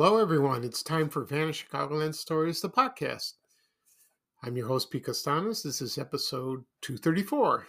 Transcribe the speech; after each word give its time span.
Hello, 0.00 0.18
everyone. 0.18 0.62
It's 0.62 0.84
time 0.84 1.08
for 1.08 1.24
Vanished 1.24 1.68
Chicagoland 1.68 2.14
Stories, 2.14 2.60
the 2.60 2.70
podcast. 2.70 3.32
I'm 4.44 4.56
your 4.56 4.68
host, 4.68 4.92
Pete 4.92 5.06
Kastanes. 5.06 5.64
This 5.64 5.82
is 5.82 5.98
episode 5.98 6.62
234, 6.82 7.66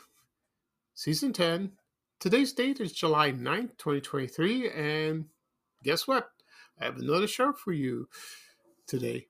season 0.93 1.33
10. 1.33 1.71
Today's 2.19 2.53
date 2.53 2.81
is 2.81 2.91
July 2.91 3.31
9th, 3.31 3.75
2023. 3.79 4.69
And 4.69 5.25
guess 5.83 6.07
what? 6.07 6.29
I 6.79 6.85
have 6.85 6.97
another 6.97 7.25
show 7.25 7.51
for 7.51 7.73
you 7.73 8.07
today. 8.85 9.25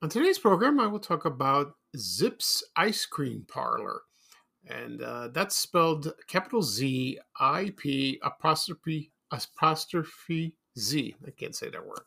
On 0.00 0.08
today's 0.08 0.38
program, 0.38 0.80
I 0.80 0.86
will 0.86 0.98
talk 0.98 1.26
about 1.26 1.74
Zip'z 1.98 2.62
Ice 2.76 3.04
Cream 3.04 3.44
Parlor. 3.46 4.00
And 4.66 5.02
uh, 5.02 5.28
that's 5.34 5.54
spelled 5.54 6.14
capital 6.28 6.62
Z 6.62 7.18
I 7.38 7.74
P 7.76 8.18
apostrophe 8.22 9.10
apostrophe 9.30 10.54
Z. 10.78 11.16
I 11.26 11.30
can't 11.30 11.54
say 11.54 11.70
that 11.70 11.86
word. 11.86 12.00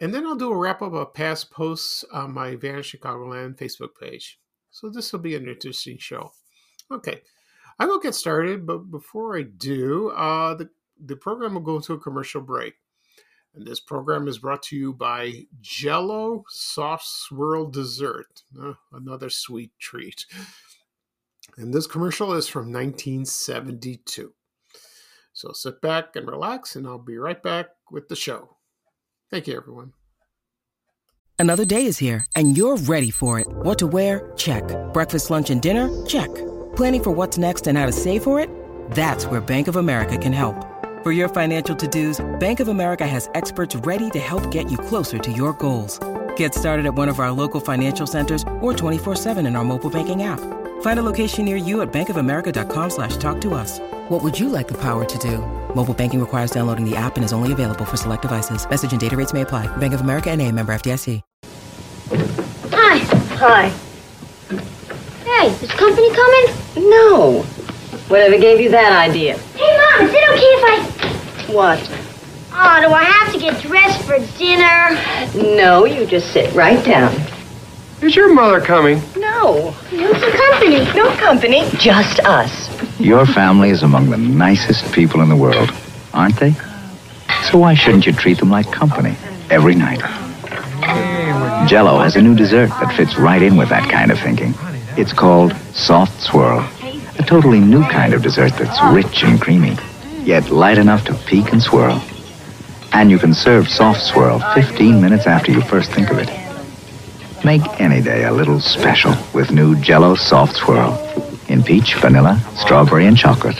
And 0.00 0.12
then 0.12 0.26
I'll 0.26 0.36
do 0.36 0.50
a 0.50 0.56
wrap 0.56 0.82
up 0.82 0.94
of 0.94 1.14
past 1.14 1.50
posts 1.50 2.04
on 2.12 2.32
my 2.32 2.56
Vanished 2.56 2.94
Chicagoland 2.94 3.56
Facebook 3.56 3.90
page. 4.00 4.40
So 4.70 4.88
this 4.88 5.12
will 5.12 5.20
be 5.20 5.36
an 5.36 5.46
interesting 5.46 5.98
show. 5.98 6.32
Okay, 6.90 7.20
I 7.78 7.86
will 7.86 8.00
get 8.00 8.14
started, 8.14 8.66
but 8.66 8.90
before 8.90 9.38
I 9.38 9.42
do, 9.42 10.10
uh, 10.10 10.54
the, 10.54 10.70
the 11.04 11.16
program 11.16 11.54
will 11.54 11.60
go 11.60 11.78
to 11.80 11.92
a 11.94 12.00
commercial 12.00 12.40
break. 12.40 12.74
And 13.54 13.66
this 13.66 13.80
program 13.80 14.28
is 14.28 14.38
brought 14.38 14.62
to 14.64 14.76
you 14.76 14.94
by 14.94 15.46
Jello 15.60 16.44
Soft 16.48 17.04
Swirl 17.04 17.70
Dessert, 17.70 18.42
uh, 18.60 18.72
another 18.92 19.28
sweet 19.28 19.72
treat. 19.78 20.26
And 21.58 21.72
this 21.72 21.86
commercial 21.86 22.32
is 22.32 22.48
from 22.48 22.72
1972. 22.72 24.32
So 25.32 25.52
sit 25.52 25.80
back 25.80 26.16
and 26.16 26.28
relax, 26.28 26.76
and 26.76 26.86
I'll 26.86 26.98
be 26.98 27.16
right 27.16 27.42
back 27.42 27.68
with 27.90 28.08
the 28.08 28.16
show. 28.16 28.56
Thank 29.30 29.46
you, 29.46 29.56
everyone. 29.56 29.92
Another 31.38 31.64
day 31.64 31.86
is 31.86 31.98
here, 31.98 32.24
and 32.36 32.56
you're 32.56 32.76
ready 32.76 33.10
for 33.10 33.40
it. 33.40 33.48
What 33.48 33.78
to 33.80 33.86
wear? 33.86 34.32
Check. 34.36 34.62
Breakfast, 34.92 35.28
lunch, 35.30 35.50
and 35.50 35.60
dinner? 35.60 35.90
Check. 36.06 36.32
Planning 36.76 37.02
for 37.02 37.10
what's 37.10 37.36
next 37.36 37.66
and 37.66 37.76
how 37.76 37.86
to 37.86 37.92
save 37.92 38.22
for 38.22 38.38
it? 38.38 38.48
That's 38.92 39.26
where 39.26 39.40
Bank 39.40 39.66
of 39.66 39.74
America 39.76 40.16
can 40.16 40.32
help. 40.32 40.54
For 41.02 41.10
your 41.10 41.28
financial 41.28 41.74
to 41.74 41.88
dos, 41.88 42.24
Bank 42.38 42.60
of 42.60 42.68
America 42.68 43.04
has 43.04 43.28
experts 43.34 43.74
ready 43.74 44.08
to 44.10 44.20
help 44.20 44.52
get 44.52 44.70
you 44.70 44.78
closer 44.78 45.18
to 45.18 45.32
your 45.32 45.52
goals. 45.54 45.98
Get 46.36 46.54
started 46.54 46.86
at 46.86 46.94
one 46.94 47.08
of 47.08 47.18
our 47.18 47.32
local 47.32 47.58
financial 47.58 48.06
centers 48.06 48.44
or 48.60 48.72
24-7 48.72 49.44
in 49.44 49.56
our 49.56 49.64
mobile 49.64 49.90
banking 49.90 50.22
app. 50.22 50.40
Find 50.82 50.98
a 50.98 51.02
location 51.02 51.44
near 51.44 51.56
you 51.56 51.80
at 51.80 51.92
bankofamerica.com 51.92 52.90
slash 52.90 53.16
talk 53.16 53.40
to 53.42 53.54
us. 53.54 53.78
What 54.08 54.22
would 54.22 54.38
you 54.38 54.48
like 54.48 54.68
the 54.68 54.78
power 54.78 55.04
to 55.04 55.18
do? 55.18 55.38
Mobile 55.74 55.94
banking 55.94 56.20
requires 56.20 56.50
downloading 56.50 56.88
the 56.88 56.96
app 56.96 57.16
and 57.16 57.24
is 57.24 57.32
only 57.32 57.52
available 57.52 57.84
for 57.84 57.96
select 57.96 58.22
devices. 58.22 58.68
Message 58.68 58.92
and 58.92 59.00
data 59.00 59.16
rates 59.16 59.32
may 59.32 59.40
apply. 59.42 59.74
Bank 59.78 59.94
of 59.94 60.00
America 60.02 60.30
and 60.30 60.42
a 60.42 60.50
member 60.50 60.74
FDIC. 60.74 61.22
Hi. 62.72 62.98
Hi. 63.38 63.68
Hey, 65.24 65.46
is 65.64 65.70
company 65.70 66.12
coming? 66.14 66.90
No. 66.90 67.42
Whatever 68.08 68.38
gave 68.38 68.60
you 68.60 68.68
that 68.70 69.08
idea? 69.08 69.38
Hey, 69.38 69.76
Mom, 69.78 70.08
is 70.08 70.12
it 70.12 70.30
okay 70.30 70.52
if 70.58 70.64
I... 70.64 71.52
What? 71.52 71.78
Oh, 72.54 72.80
do 72.80 72.92
I 72.92 73.04
have 73.04 73.32
to 73.32 73.38
get 73.38 73.62
dressed 73.62 74.02
for 74.02 74.18
dinner? 74.36 75.56
No, 75.56 75.84
you 75.84 76.06
just 76.06 76.32
sit 76.32 76.52
right 76.54 76.84
down. 76.84 77.14
Is 78.02 78.16
your 78.16 78.34
mother 78.34 78.60
coming? 78.60 79.00
No. 79.16 79.76
No 79.92 80.12
company? 80.12 80.84
No 80.92 81.14
company, 81.18 81.70
just 81.78 82.18
us. 82.20 82.68
Your 82.98 83.24
family 83.24 83.70
is 83.70 83.84
among 83.84 84.10
the 84.10 84.16
nicest 84.16 84.92
people 84.92 85.20
in 85.20 85.28
the 85.28 85.36
world, 85.36 85.70
aren't 86.12 86.34
they? 86.40 86.50
So 87.48 87.58
why 87.58 87.74
shouldn't 87.74 88.04
you 88.04 88.12
treat 88.12 88.38
them 88.38 88.50
like 88.50 88.72
company 88.72 89.14
every 89.50 89.76
night? 89.76 90.00
Jello 91.68 92.00
has 92.00 92.16
a 92.16 92.22
new 92.22 92.34
dessert 92.34 92.70
that 92.70 92.92
fits 92.96 93.16
right 93.16 93.40
in 93.40 93.56
with 93.56 93.68
that 93.68 93.88
kind 93.88 94.10
of 94.10 94.18
thinking. 94.18 94.52
It's 94.96 95.12
called 95.12 95.54
Soft 95.72 96.20
Swirl, 96.20 96.68
a 97.20 97.22
totally 97.22 97.60
new 97.60 97.84
kind 97.84 98.14
of 98.14 98.22
dessert 98.22 98.52
that's 98.54 98.82
rich 98.92 99.22
and 99.22 99.40
creamy, 99.40 99.76
yet 100.24 100.50
light 100.50 100.78
enough 100.78 101.04
to 101.04 101.14
peak 101.14 101.52
and 101.52 101.62
swirl. 101.62 102.02
And 102.92 103.12
you 103.12 103.18
can 103.20 103.32
serve 103.32 103.68
Soft 103.68 104.02
Swirl 104.02 104.40
15 104.54 105.00
minutes 105.00 105.28
after 105.28 105.52
you 105.52 105.60
first 105.60 105.92
think 105.92 106.10
of 106.10 106.18
it. 106.18 106.41
Make 107.44 107.62
any 107.80 108.00
day 108.00 108.24
a 108.24 108.32
little 108.32 108.60
special 108.60 109.14
with 109.34 109.50
new 109.50 109.74
Jello 109.80 110.14
Soft 110.14 110.54
Swirl 110.54 110.92
in 111.48 111.64
peach, 111.64 111.96
vanilla, 111.96 112.40
strawberry, 112.54 113.06
and 113.06 113.16
chocolate. 113.18 113.56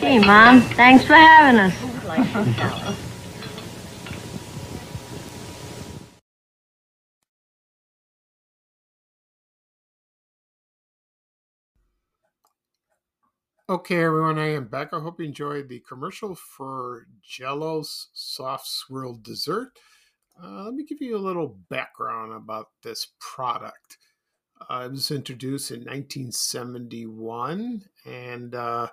Hey, 0.00 0.18
Mom, 0.18 0.60
thanks 0.60 1.04
for 1.04 1.14
having 1.14 1.60
us. 1.60 2.98
Okay, 13.70 14.02
everyone, 14.02 14.38
I 14.38 14.54
am 14.54 14.64
back. 14.66 14.92
I 14.92 14.98
hope 14.98 15.20
you 15.20 15.26
enjoyed 15.26 15.68
the 15.68 15.80
commercial 15.80 16.34
for 16.34 17.06
Jello's 17.22 18.08
Soft 18.12 18.66
Swirl 18.66 19.14
Dessert. 19.14 19.78
Uh, 20.42 20.64
let 20.64 20.74
me 20.74 20.84
give 20.84 21.00
you 21.00 21.16
a 21.16 21.18
little 21.18 21.58
background 21.68 22.32
about 22.32 22.68
this 22.82 23.08
product. 23.20 23.98
Uh, 24.68 24.84
it 24.86 24.92
was 24.92 25.10
introduced 25.10 25.70
in 25.70 25.80
1971, 25.80 27.84
and 28.04 28.54
uh, 28.54 28.88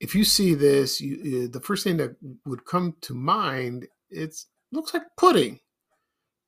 if 0.00 0.14
you 0.14 0.24
see 0.24 0.54
this, 0.54 1.00
you, 1.00 1.48
the 1.48 1.60
first 1.60 1.84
thing 1.84 1.96
that 1.96 2.16
would 2.44 2.64
come 2.64 2.94
to 3.00 3.14
mind 3.14 3.86
it 4.10 4.36
looks 4.72 4.94
like 4.94 5.02
pudding. 5.16 5.60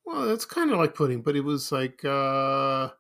Well, 0.05 0.31
it's 0.31 0.45
kind 0.45 0.71
of 0.71 0.79
like 0.79 0.95
pudding, 0.95 1.23
but 1.23 1.37
it 1.37 1.45
was 1.45 1.73
like 1.73 2.05
uh, 2.05 2.91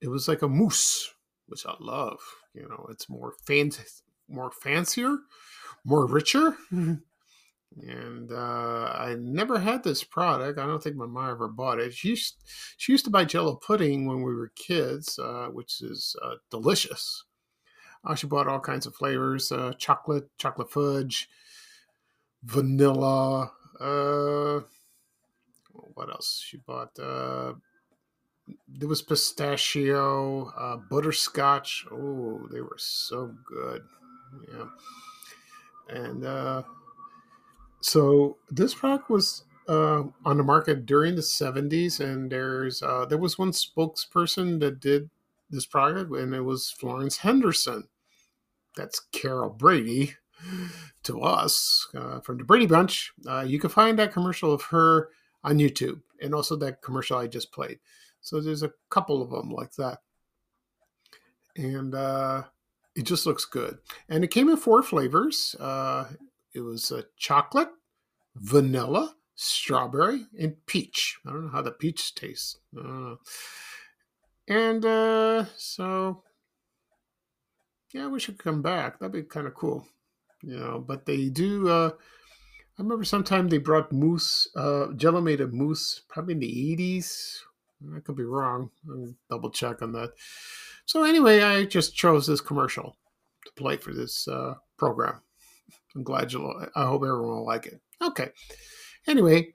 it 0.00 0.08
was 0.08 0.26
like 0.26 0.42
a 0.42 0.48
mousse, 0.48 1.12
which 1.46 1.66
I 1.66 1.74
love. 1.80 2.18
You 2.54 2.68
know, 2.68 2.86
it's 2.90 3.08
more 3.08 3.34
fancy, 3.46 3.84
more 4.28 4.50
fancier, 4.50 5.16
more 5.84 6.06
richer. 6.06 6.56
And 7.82 8.30
uh, 8.30 8.94
I 8.96 9.16
never 9.18 9.58
had 9.58 9.82
this 9.82 10.04
product. 10.04 10.58
I 10.58 10.66
don't 10.66 10.82
think 10.82 10.96
my 10.96 11.06
mom 11.06 11.30
ever 11.30 11.48
bought 11.48 11.80
it. 11.80 11.92
She 11.92 12.10
used, 12.10 12.36
she 12.76 12.92
used 12.92 13.04
to 13.04 13.10
buy 13.10 13.24
Jello 13.24 13.56
pudding 13.56 14.06
when 14.06 14.22
we 14.22 14.34
were 14.34 14.52
kids, 14.54 15.18
uh, 15.18 15.48
which 15.48 15.80
is 15.80 16.16
uh, 16.22 16.34
delicious. 16.50 17.24
Uh, 18.04 18.14
she 18.14 18.26
bought 18.26 18.46
all 18.46 18.60
kinds 18.60 18.86
of 18.86 18.94
flavors: 18.94 19.50
uh, 19.50 19.72
chocolate, 19.78 20.28
chocolate 20.38 20.70
fudge, 20.70 21.28
vanilla. 22.42 23.50
Uh, 23.80 24.60
what 25.72 26.10
else? 26.10 26.42
She 26.44 26.58
bought. 26.58 26.96
Uh, 26.98 27.54
there 28.68 28.88
was 28.88 29.00
pistachio, 29.00 30.52
uh, 30.56 30.76
butterscotch. 30.76 31.86
Oh, 31.90 32.46
they 32.52 32.60
were 32.60 32.76
so 32.78 33.34
good. 33.48 33.82
Yeah, 34.52 34.66
and 35.88 36.24
uh, 36.24 36.62
so 37.84 38.38
this 38.50 38.74
product 38.74 39.10
was 39.10 39.44
uh, 39.68 40.04
on 40.24 40.38
the 40.38 40.42
market 40.42 40.86
during 40.86 41.16
the 41.16 41.20
70s 41.20 42.00
and 42.00 42.32
there's 42.32 42.82
uh, 42.82 43.04
there 43.04 43.18
was 43.18 43.38
one 43.38 43.50
spokesperson 43.50 44.58
that 44.60 44.80
did 44.80 45.10
this 45.50 45.66
product 45.66 46.10
and 46.12 46.34
it 46.34 46.40
was 46.40 46.70
florence 46.70 47.18
henderson. 47.18 47.86
That's 48.74 49.00
carol 49.12 49.50
brady 49.50 50.14
to 51.02 51.20
us 51.20 51.86
uh, 51.94 52.20
from 52.20 52.38
the 52.38 52.44
brady 52.44 52.64
bunch. 52.64 53.12
Uh, 53.28 53.44
you 53.46 53.58
can 53.58 53.68
find 53.68 53.98
that 53.98 54.14
commercial 54.14 54.54
of 54.54 54.62
her 54.62 55.10
on 55.44 55.58
youtube 55.58 56.00
and 56.22 56.34
also 56.34 56.56
that 56.56 56.80
commercial 56.80 57.18
i 57.18 57.26
just 57.26 57.52
played. 57.52 57.80
So 58.22 58.40
there's 58.40 58.62
a 58.62 58.72
couple 58.88 59.20
of 59.20 59.28
them 59.28 59.50
like 59.50 59.74
that. 59.74 59.98
And 61.54 61.94
uh, 61.94 62.44
it 62.96 63.02
just 63.02 63.26
looks 63.26 63.44
good. 63.44 63.76
And 64.08 64.24
it 64.24 64.30
came 64.30 64.48
in 64.48 64.56
four 64.56 64.82
flavors. 64.82 65.54
Uh, 65.60 66.06
it 66.54 66.60
was 66.60 66.92
a 66.92 67.04
chocolate, 67.16 67.68
vanilla, 68.36 69.14
strawberry, 69.34 70.26
and 70.38 70.64
peach. 70.66 71.18
I 71.26 71.30
don't 71.30 71.46
know 71.46 71.52
how 71.52 71.62
the 71.62 71.72
peach 71.72 72.14
tastes. 72.14 72.58
And 74.46 74.84
uh, 74.84 75.46
so, 75.56 76.22
yeah, 77.92 78.08
we 78.08 78.20
should 78.20 78.38
come 78.38 78.62
back. 78.62 78.98
That'd 78.98 79.12
be 79.12 79.22
kind 79.22 79.46
of 79.46 79.54
cool, 79.54 79.86
you 80.42 80.58
know. 80.58 80.84
But 80.86 81.06
they 81.06 81.28
do. 81.28 81.68
Uh, 81.68 81.90
I 82.78 82.82
remember 82.82 83.04
sometime 83.04 83.48
they 83.48 83.58
brought 83.58 83.92
mousse, 83.92 84.48
uh, 84.56 84.88
Jello 84.96 85.20
made 85.20 85.40
a 85.40 85.46
mousse, 85.46 86.02
probably 86.08 86.34
in 86.34 86.40
the 86.40 86.76
80s. 86.76 87.38
I 87.94 88.00
could 88.00 88.16
be 88.16 88.24
wrong. 88.24 88.70
I'll 88.88 89.14
double 89.30 89.50
check 89.50 89.80
on 89.80 89.92
that. 89.92 90.10
So, 90.84 91.04
anyway, 91.04 91.42
I 91.42 91.64
just 91.64 91.94
chose 91.94 92.26
this 92.26 92.40
commercial 92.40 92.96
to 93.46 93.52
play 93.52 93.76
for 93.76 93.92
this 93.92 94.26
uh, 94.26 94.54
program. 94.76 95.20
I'm 95.94 96.02
glad 96.02 96.32
you'll, 96.32 96.66
I 96.74 96.86
hope 96.86 97.02
everyone 97.02 97.28
will 97.28 97.46
like 97.46 97.66
it. 97.66 97.80
Okay. 98.02 98.30
Anyway, 99.06 99.54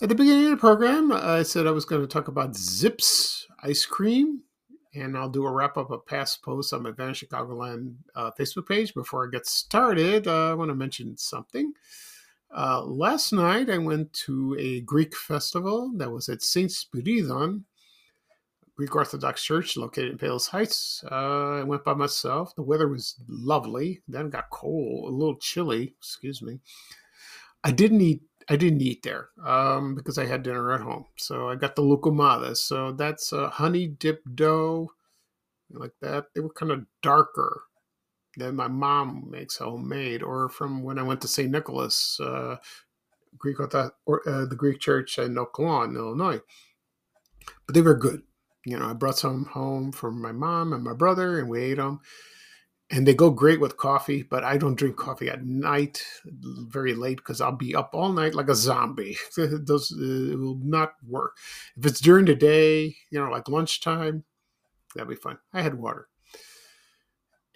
at 0.00 0.08
the 0.08 0.14
beginning 0.14 0.44
of 0.44 0.50
the 0.50 0.56
program, 0.58 1.10
I 1.10 1.42
said 1.42 1.66
I 1.66 1.72
was 1.72 1.84
going 1.84 2.02
to 2.02 2.06
talk 2.06 2.28
about 2.28 2.52
Zip'z 2.52 3.44
ice 3.62 3.86
cream, 3.86 4.42
and 4.94 5.16
I'll 5.16 5.28
do 5.28 5.46
a 5.46 5.50
wrap 5.50 5.76
up 5.76 5.90
of 5.90 6.06
past 6.06 6.42
posts 6.42 6.72
on 6.72 6.82
my 6.82 6.90
Vanish 6.90 7.24
Chicagoland 7.24 7.94
uh, 8.14 8.30
Facebook 8.38 8.68
page. 8.68 8.94
Before 8.94 9.26
I 9.26 9.30
get 9.30 9.46
started, 9.46 10.26
uh, 10.26 10.50
I 10.50 10.54
want 10.54 10.70
to 10.70 10.74
mention 10.74 11.16
something. 11.16 11.72
Uh, 12.54 12.82
last 12.82 13.32
night, 13.32 13.68
I 13.70 13.78
went 13.78 14.12
to 14.24 14.56
a 14.58 14.80
Greek 14.82 15.16
festival 15.16 15.92
that 15.96 16.10
was 16.10 16.28
at 16.28 16.42
St. 16.42 16.70
Spyridon, 16.70 17.62
Greek 18.76 18.94
Orthodox 18.94 19.42
Church 19.42 19.76
located 19.76 20.10
in 20.10 20.18
Palos 20.18 20.48
Heights. 20.48 21.02
Uh, 21.10 21.60
I 21.60 21.62
went 21.62 21.82
by 21.82 21.94
myself. 21.94 22.54
The 22.54 22.62
weather 22.62 22.88
was 22.88 23.16
lovely. 23.26 24.02
Then 24.06 24.28
got 24.28 24.50
cold, 24.50 25.08
a 25.08 25.16
little 25.16 25.36
chilly. 25.36 25.94
Excuse 25.98 26.42
me. 26.42 26.60
I 27.64 27.70
didn't 27.70 28.02
eat. 28.02 28.22
I 28.48 28.56
didn't 28.56 28.82
eat 28.82 29.02
there 29.02 29.30
um, 29.44 29.96
because 29.96 30.18
I 30.18 30.26
had 30.26 30.44
dinner 30.44 30.72
at 30.72 30.80
home. 30.80 31.06
So 31.16 31.48
I 31.48 31.56
got 31.56 31.74
the 31.74 31.82
loukoumades. 31.82 32.58
So 32.58 32.92
that's 32.92 33.32
a 33.32 33.48
honey 33.48 33.88
dip 33.88 34.22
dough, 34.34 34.92
like 35.70 35.94
that. 36.00 36.26
They 36.34 36.40
were 36.40 36.52
kind 36.52 36.70
of 36.70 36.86
darker 37.02 37.64
than 38.36 38.54
my 38.54 38.68
mom 38.68 39.28
makes 39.30 39.56
homemade, 39.56 40.22
or 40.22 40.48
from 40.48 40.82
when 40.82 40.98
I 40.98 41.02
went 41.02 41.22
to 41.22 41.28
St. 41.28 41.50
Nicholas, 41.50 42.20
uh, 42.20 42.56
Greek 43.38 43.58
or 43.58 44.28
uh, 44.28 44.44
the 44.44 44.56
Greek 44.56 44.78
church 44.78 45.18
in 45.18 45.38
Oak 45.38 45.58
Lawn, 45.58 45.96
Illinois. 45.96 46.40
But 47.66 47.74
they 47.74 47.80
were 47.80 47.94
good. 47.94 48.22
You 48.66 48.78
know, 48.78 48.90
I 48.90 48.92
brought 48.92 49.18
some 49.18 49.46
home 49.46 49.92
from 49.92 50.20
my 50.20 50.32
mom 50.32 50.72
and 50.72 50.84
my 50.84 50.92
brother, 50.92 51.38
and 51.38 51.48
we 51.48 51.62
ate 51.62 51.76
them. 51.76 52.00
And 52.90 53.06
they 53.06 53.14
go 53.14 53.30
great 53.30 53.60
with 53.60 53.78
coffee, 53.78 54.22
but 54.22 54.44
I 54.44 54.58
don't 54.58 54.76
drink 54.76 54.96
coffee 54.96 55.28
at 55.28 55.44
night 55.44 56.04
very 56.24 56.94
late 56.94 57.16
because 57.16 57.40
I'll 57.40 57.50
be 57.50 57.74
up 57.74 57.90
all 57.94 58.12
night 58.12 58.34
like 58.34 58.48
a 58.48 58.54
zombie. 58.54 59.16
it, 59.38 59.64
does, 59.64 59.90
it 59.90 60.38
will 60.38 60.60
not 60.62 60.92
work. 61.04 61.36
If 61.76 61.86
it's 61.86 62.00
during 62.00 62.26
the 62.26 62.34
day, 62.34 62.96
you 63.10 63.18
know, 63.18 63.30
like 63.30 63.48
lunchtime, 63.48 64.22
that'd 64.94 65.08
be 65.08 65.16
fun. 65.16 65.38
I 65.52 65.62
had 65.62 65.74
water 65.74 66.08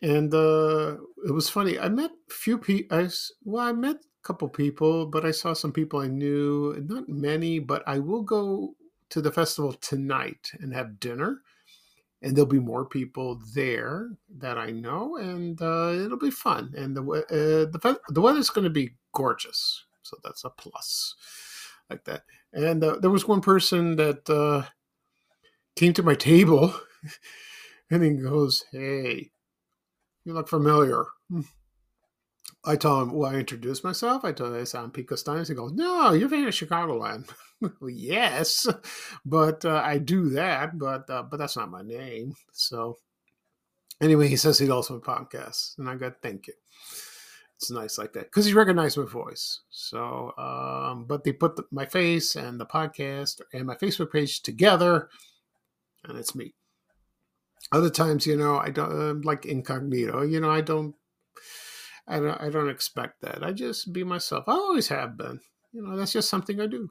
and 0.03 0.33
uh, 0.33 0.97
it 1.27 1.33
was 1.33 1.49
funny. 1.49 1.79
I 1.79 1.89
met 1.89 2.11
few 2.29 2.59
people. 2.59 2.99
I 2.99 3.09
well, 3.45 3.67
I 3.67 3.73
met 3.73 3.97
a 3.97 4.23
couple 4.23 4.49
people, 4.49 5.07
but 5.07 5.25
I 5.25 5.31
saw 5.31 5.53
some 5.53 5.73
people 5.73 6.01
I 6.01 6.07
knew. 6.07 6.75
Not 6.87 7.09
many, 7.09 7.59
but 7.59 7.83
I 7.87 7.99
will 7.99 8.23
go 8.23 8.75
to 9.11 9.21
the 9.21 9.33
festival 9.33 9.73
tonight 9.73 10.51
and 10.61 10.73
have 10.75 11.01
dinner, 11.01 11.43
and 12.23 12.35
there'll 12.35 12.49
be 12.49 12.61
more 12.61 12.85
people 12.85 13.41
there 13.55 14.11
that 14.39 14.59
I 14.59 14.71
know, 14.71 15.17
and 15.17 15.61
uh, 15.61 15.93
it'll 15.95 16.19
be 16.19 16.31
fun. 16.31 16.73
And 16.77 16.97
the 16.97 17.03
uh, 17.03 17.71
the 17.71 18.01
the 18.09 18.21
weather's 18.21 18.51
going 18.51 18.65
to 18.65 18.71
be 18.71 18.95
gorgeous, 19.13 19.85
so 20.03 20.17
that's 20.23 20.45
a 20.45 20.51
plus, 20.51 21.15
like 21.89 22.05
that. 22.05 22.25
And 22.53 22.83
uh, 22.83 22.97
there 23.01 23.11
was 23.11 23.29
one 23.29 23.41
person 23.41 23.97
that 23.97 24.29
uh, 24.29 24.69
came 25.77 25.93
to 25.95 26.03
my 26.03 26.15
table, 26.15 26.75
and 27.91 28.03
he 28.03 28.11
goes, 28.11 28.65
"Hey." 28.73 29.31
You 30.25 30.35
look 30.35 30.49
familiar. 30.49 31.07
I 32.65 32.77
tell 32.77 33.01
him, 33.01 33.13
well, 33.13 33.33
I 33.33 33.37
introduce 33.37 33.83
myself. 33.83 34.25
I 34.25 34.33
tell 34.33 34.47
him 34.47 34.61
I 34.61 34.65
sound 34.65 34.93
Pico 34.93 35.17
Stein. 35.17 35.45
He 35.45 35.55
goes, 35.55 35.73
no, 35.73 36.13
you're 36.13 36.29
from 36.29 36.45
Chicagoland. 36.47 37.29
yes, 37.89 38.67
but 39.25 39.65
uh, 39.65 39.83
I 39.85 39.99
do 39.99 40.31
that, 40.31 40.79
but 40.79 41.09
uh, 41.11 41.23
but 41.23 41.37
that's 41.37 41.57
not 41.57 41.71
my 41.71 41.83
name. 41.83 42.35
So 42.53 42.99
anyway, 44.01 44.29
he 44.29 44.37
says 44.37 44.59
he'd 44.59 44.71
also 44.71 44.99
podcast, 45.01 45.79
and 45.79 45.89
I 45.89 45.97
got 45.97 46.23
thank 46.23 46.47
you. 46.47 46.55
It's 47.57 47.71
nice 47.71 47.99
like 47.99 48.15
that 48.15 48.25
because 48.25 48.47
he 48.47 48.55
recognized 48.55 48.97
my 48.97 49.05
voice. 49.05 49.61
So, 49.69 50.33
um, 50.39 51.05
but 51.05 51.25
they 51.25 51.33
put 51.33 51.57
the, 51.57 51.65
my 51.71 51.85
face 51.85 52.35
and 52.35 52.59
the 52.59 52.65
podcast 52.67 53.43
and 53.53 53.67
my 53.67 53.75
Facebook 53.75 54.13
page 54.13 54.43
together, 54.43 55.11
and 56.05 56.17
it's 56.17 56.35
me 56.35 56.55
other 57.73 57.91
times 57.91 58.27
you 58.27 58.37
know 58.37 58.59
i 58.59 58.71
don't 58.71 58.93
uh, 58.93 59.15
like 59.23 59.47
incognito 59.47 60.23
you 60.23 60.41
know 60.41 60.51
i 60.51 60.61
don't 60.61 60.95
i 62.09 62.19
don't 62.19 62.41
i 62.41 62.49
don't 62.49 62.69
expect 62.69 63.21
that 63.21 63.43
i 63.43 63.53
just 63.53 63.93
be 63.93 64.03
myself 64.03 64.45
i 64.49 64.53
always 64.53 64.89
have 64.89 65.17
been 65.17 65.41
you 65.73 65.83
know 65.83 65.97
that's 65.97 66.13
just 66.13 66.29
something 66.29 66.61
i 66.61 66.67
do 66.67 66.91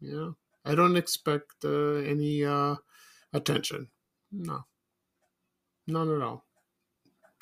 know 0.00 0.36
i 0.64 0.74
don't 0.74 0.96
expect 0.96 1.64
uh, 1.64 1.94
any 1.96 2.44
uh 2.44 2.74
attention. 3.32 3.88
No. 4.32 4.64
None 5.86 6.14
at 6.14 6.22
all. 6.22 6.44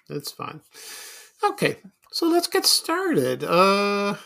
It's 0.08 0.30
fine. 0.30 0.60
Okay. 1.44 1.76
So 2.12 2.26
let's 2.26 2.46
get 2.46 2.66
started. 2.66 3.44
Uh 3.44 4.16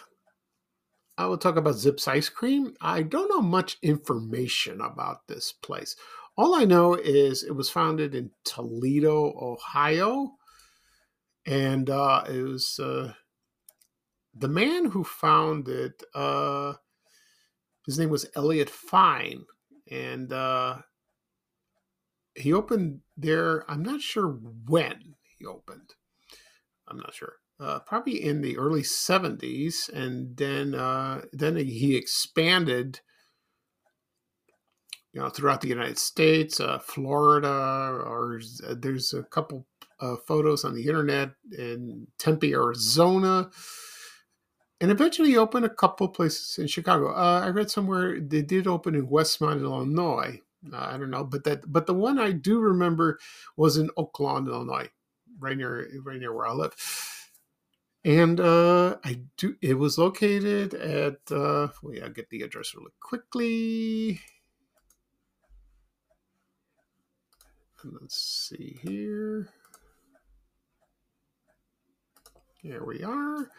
I 1.19 1.27
will 1.27 1.39
talk 1.39 1.57
about 1.57 1.75
Zip'z 1.75 2.09
ice 2.09 2.29
cream. 2.29 2.75
I 2.81 3.03
don't 3.03 3.29
know 3.29 3.43
much 3.43 3.77
information 3.83 4.81
about 4.81 5.27
this 5.29 5.53
place. 5.53 5.95
All 6.39 6.55
I 6.55 6.65
know 6.65 6.95
is 6.95 7.43
it 7.43 7.55
was 7.55 7.69
founded 7.69 8.15
in 8.15 8.31
Toledo, 8.45 9.35
Ohio, 9.39 10.33
and 11.45 11.91
uh, 11.91 12.25
it 12.27 12.43
was 12.43 12.81
uh, 12.81 13.13
the 14.35 14.49
man 14.49 14.87
who 14.87 15.05
founded. 15.05 15.93
Uh, 16.15 16.75
his 17.87 17.99
name 17.99 18.11
was 18.11 18.27
Elliot 18.35 18.71
Fine, 18.71 19.45
and 19.91 20.33
uh, 20.33 20.79
he 22.35 22.53
opened 22.53 23.01
there. 23.17 23.71
I'm 23.71 23.83
not 23.83 24.01
sure 24.01 24.29
when 24.29 25.15
he 25.39 25.47
opened. 25.47 25.95
I'm 26.89 26.99
not 26.99 27.15
sure. 27.15 27.35
Uh, 27.61 27.79
probably 27.81 28.23
in 28.23 28.41
the 28.41 28.59
early 28.59 28.83
70s, 28.83 29.89
and 29.93 30.37
then 30.37 30.75
uh, 30.75 31.23
then 31.33 31.57
he 31.57 31.97
expanded 31.97 33.01
you 35.13 35.21
know, 35.21 35.29
throughout 35.29 35.61
the 35.61 35.69
United 35.69 35.99
States, 35.99 36.59
uh, 36.59 36.79
Florida, 36.79 37.49
or 37.49 38.41
uh, 38.67 38.75
there's 38.79 39.13
a 39.13 39.23
couple 39.25 39.67
uh, 40.01 40.17
photos 40.27 40.65
on 40.65 40.75
the 40.75 40.87
internet 40.87 41.33
in 41.57 42.07
Tempe, 42.19 42.55
Arizona, 42.55 43.51
and 44.83 44.91
eventually 44.91 45.37
opened 45.37 45.65
a 45.65 45.71
couple 45.71 46.09
places 46.09 46.59
in 46.59 46.67
Chicago. 46.67 47.13
Uh, 47.13 47.41
I 47.45 47.51
read 47.51 47.71
somewhere 47.71 48.19
they 48.21 48.43
did 48.43 48.67
open 48.67 48.97
in 48.97 49.07
Westmont, 49.07 49.63
Illinois. 49.63 50.41
Uh, 50.73 50.77
I 50.77 50.99
don't 50.99 51.11
know, 51.11 51.23
but 51.23 51.45
that 51.45 51.73
but 51.73 51.87
the 51.87 51.95
one 51.95 52.19
I 52.19 52.33
do 52.33 52.59
remember 52.59 53.21
was 53.57 53.77
in 53.77 53.91
Oak 53.97 54.19
Lawn, 54.19 54.49
Illinois, 54.49 54.89
right 55.39 55.57
near 55.57 55.89
right 56.05 56.19
near 56.19 56.35
where 56.35 56.49
I 56.49 56.53
live. 56.53 56.75
And 58.05 58.41
uh, 58.41 58.97
I 59.05 59.21
do. 59.37 59.55
It 59.63 59.75
was 59.75 59.99
located 59.99 60.75
at. 60.75 61.21
Uh, 61.31 61.69
wait, 61.85 62.03
I'll 62.03 62.11
get 62.11 62.29
the 62.31 62.43
address 62.43 62.75
really 62.75 62.93
quickly. 62.99 64.21
Let's 67.85 68.49
see 68.51 68.81
here. 68.83 69.49
Here 72.63 72.85
we 72.85 73.03
are. 73.03 73.51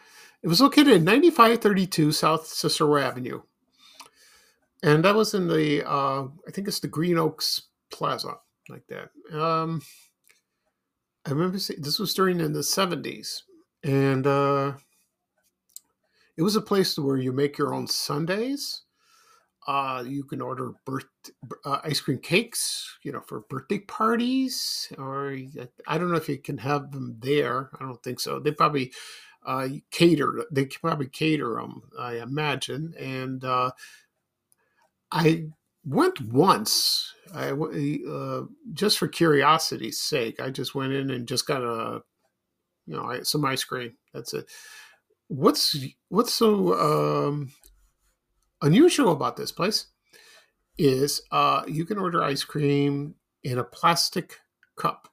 It 0.42 0.48
was 0.48 0.62
located 0.62 0.88
at 0.88 1.02
9532 1.02 2.12
South 2.12 2.46
Cicero 2.46 2.96
Avenue. 2.96 3.42
And 4.82 5.04
that 5.04 5.14
was 5.14 5.34
in 5.34 5.46
the, 5.46 5.86
uh, 5.86 6.24
I 6.46 6.50
think 6.50 6.68
it's 6.68 6.80
the 6.80 6.88
Green 6.88 7.18
Oaks 7.18 7.64
Plaza, 7.90 8.36
like 8.70 8.84
that. 8.88 9.10
Um, 9.38 9.82
I 11.26 11.30
remember 11.30 11.58
see, 11.58 11.76
this 11.78 11.98
was 11.98 12.14
during 12.14 12.40
in 12.40 12.54
the 12.54 12.60
70s. 12.60 13.42
And 13.82 14.26
uh, 14.26 14.72
it 16.38 16.42
was 16.42 16.56
a 16.56 16.62
place 16.62 16.98
where 16.98 17.18
you 17.18 17.32
make 17.32 17.58
your 17.58 17.74
own 17.74 17.86
sundaes 17.86 18.82
uh, 19.66 20.04
you 20.06 20.24
can 20.24 20.40
order 20.40 20.72
birth 20.84 21.06
uh, 21.64 21.78
ice 21.84 22.00
cream 22.00 22.18
cakes, 22.18 22.98
you 23.02 23.12
know, 23.12 23.20
for 23.20 23.40
birthday 23.48 23.78
parties, 23.78 24.92
or 24.98 25.36
I 25.86 25.98
don't 25.98 26.10
know 26.10 26.16
if 26.16 26.28
you 26.28 26.38
can 26.38 26.58
have 26.58 26.92
them 26.92 27.16
there. 27.20 27.70
I 27.80 27.84
don't 27.84 28.02
think 28.02 28.20
so. 28.20 28.38
They 28.38 28.52
probably 28.52 28.92
uh, 29.44 29.68
cater. 29.90 30.44
They 30.50 30.66
probably 30.66 31.08
cater 31.08 31.54
them, 31.54 31.82
I 31.98 32.18
imagine. 32.18 32.94
And 32.98 33.44
uh, 33.44 33.70
I 35.10 35.46
went 35.84 36.20
once. 36.20 37.14
I 37.34 37.50
uh, 37.50 38.42
just 38.72 38.98
for 38.98 39.08
curiosity's 39.08 40.00
sake. 40.00 40.40
I 40.40 40.50
just 40.50 40.74
went 40.74 40.92
in 40.92 41.10
and 41.10 41.26
just 41.26 41.46
got 41.46 41.62
a, 41.62 42.02
you 42.86 42.96
know, 42.96 43.22
some 43.22 43.44
ice 43.44 43.64
cream. 43.64 43.96
That's 44.12 44.34
it. 44.34 44.46
What's 45.28 45.76
what's 46.08 46.34
so 46.34 46.74
um, 47.28 47.52
unusual 48.64 49.12
about 49.12 49.36
this 49.36 49.52
place 49.52 49.86
is 50.76 51.22
uh, 51.30 51.62
you 51.68 51.84
can 51.84 51.98
order 51.98 52.22
ice 52.22 52.42
cream 52.42 53.14
in 53.42 53.58
a 53.58 53.64
plastic 53.64 54.40
cup. 54.76 55.08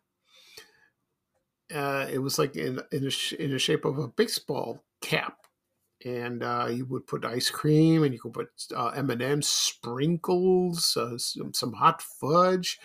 Uh, 1.73 2.07
it 2.11 2.19
was 2.19 2.39
like 2.39 2.55
in 2.55 2.81
in 2.91 3.07
a, 3.07 3.35
in 3.41 3.51
the 3.51 3.59
shape 3.59 3.85
of 3.85 3.97
a 3.97 4.07
baseball 4.07 4.83
cap, 5.01 5.37
and 6.03 6.43
uh, 6.43 6.67
you 6.69 6.85
would 6.85 7.07
put 7.07 7.23
ice 7.23 7.49
cream, 7.49 8.03
and 8.03 8.13
you 8.13 8.19
could 8.19 8.33
put 8.33 8.49
uh, 8.75 8.89
M 8.89 9.09
and 9.09 9.21
M 9.21 9.41
sprinkles, 9.41 10.97
uh, 10.97 11.17
some, 11.17 11.53
some 11.53 11.73
hot 11.73 12.01
fudge, 12.01 12.79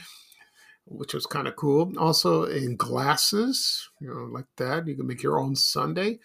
which 0.85 1.15
was 1.15 1.27
kind 1.27 1.49
of 1.49 1.57
cool. 1.57 1.93
Also 1.99 2.45
in 2.45 2.77
glasses, 2.77 3.89
you 4.01 4.09
know, 4.09 4.29
like 4.31 4.47
that. 4.57 4.87
You 4.87 4.97
can 4.97 5.07
make 5.07 5.23
your 5.23 5.41
own 5.41 5.57
sundae. 5.57 6.19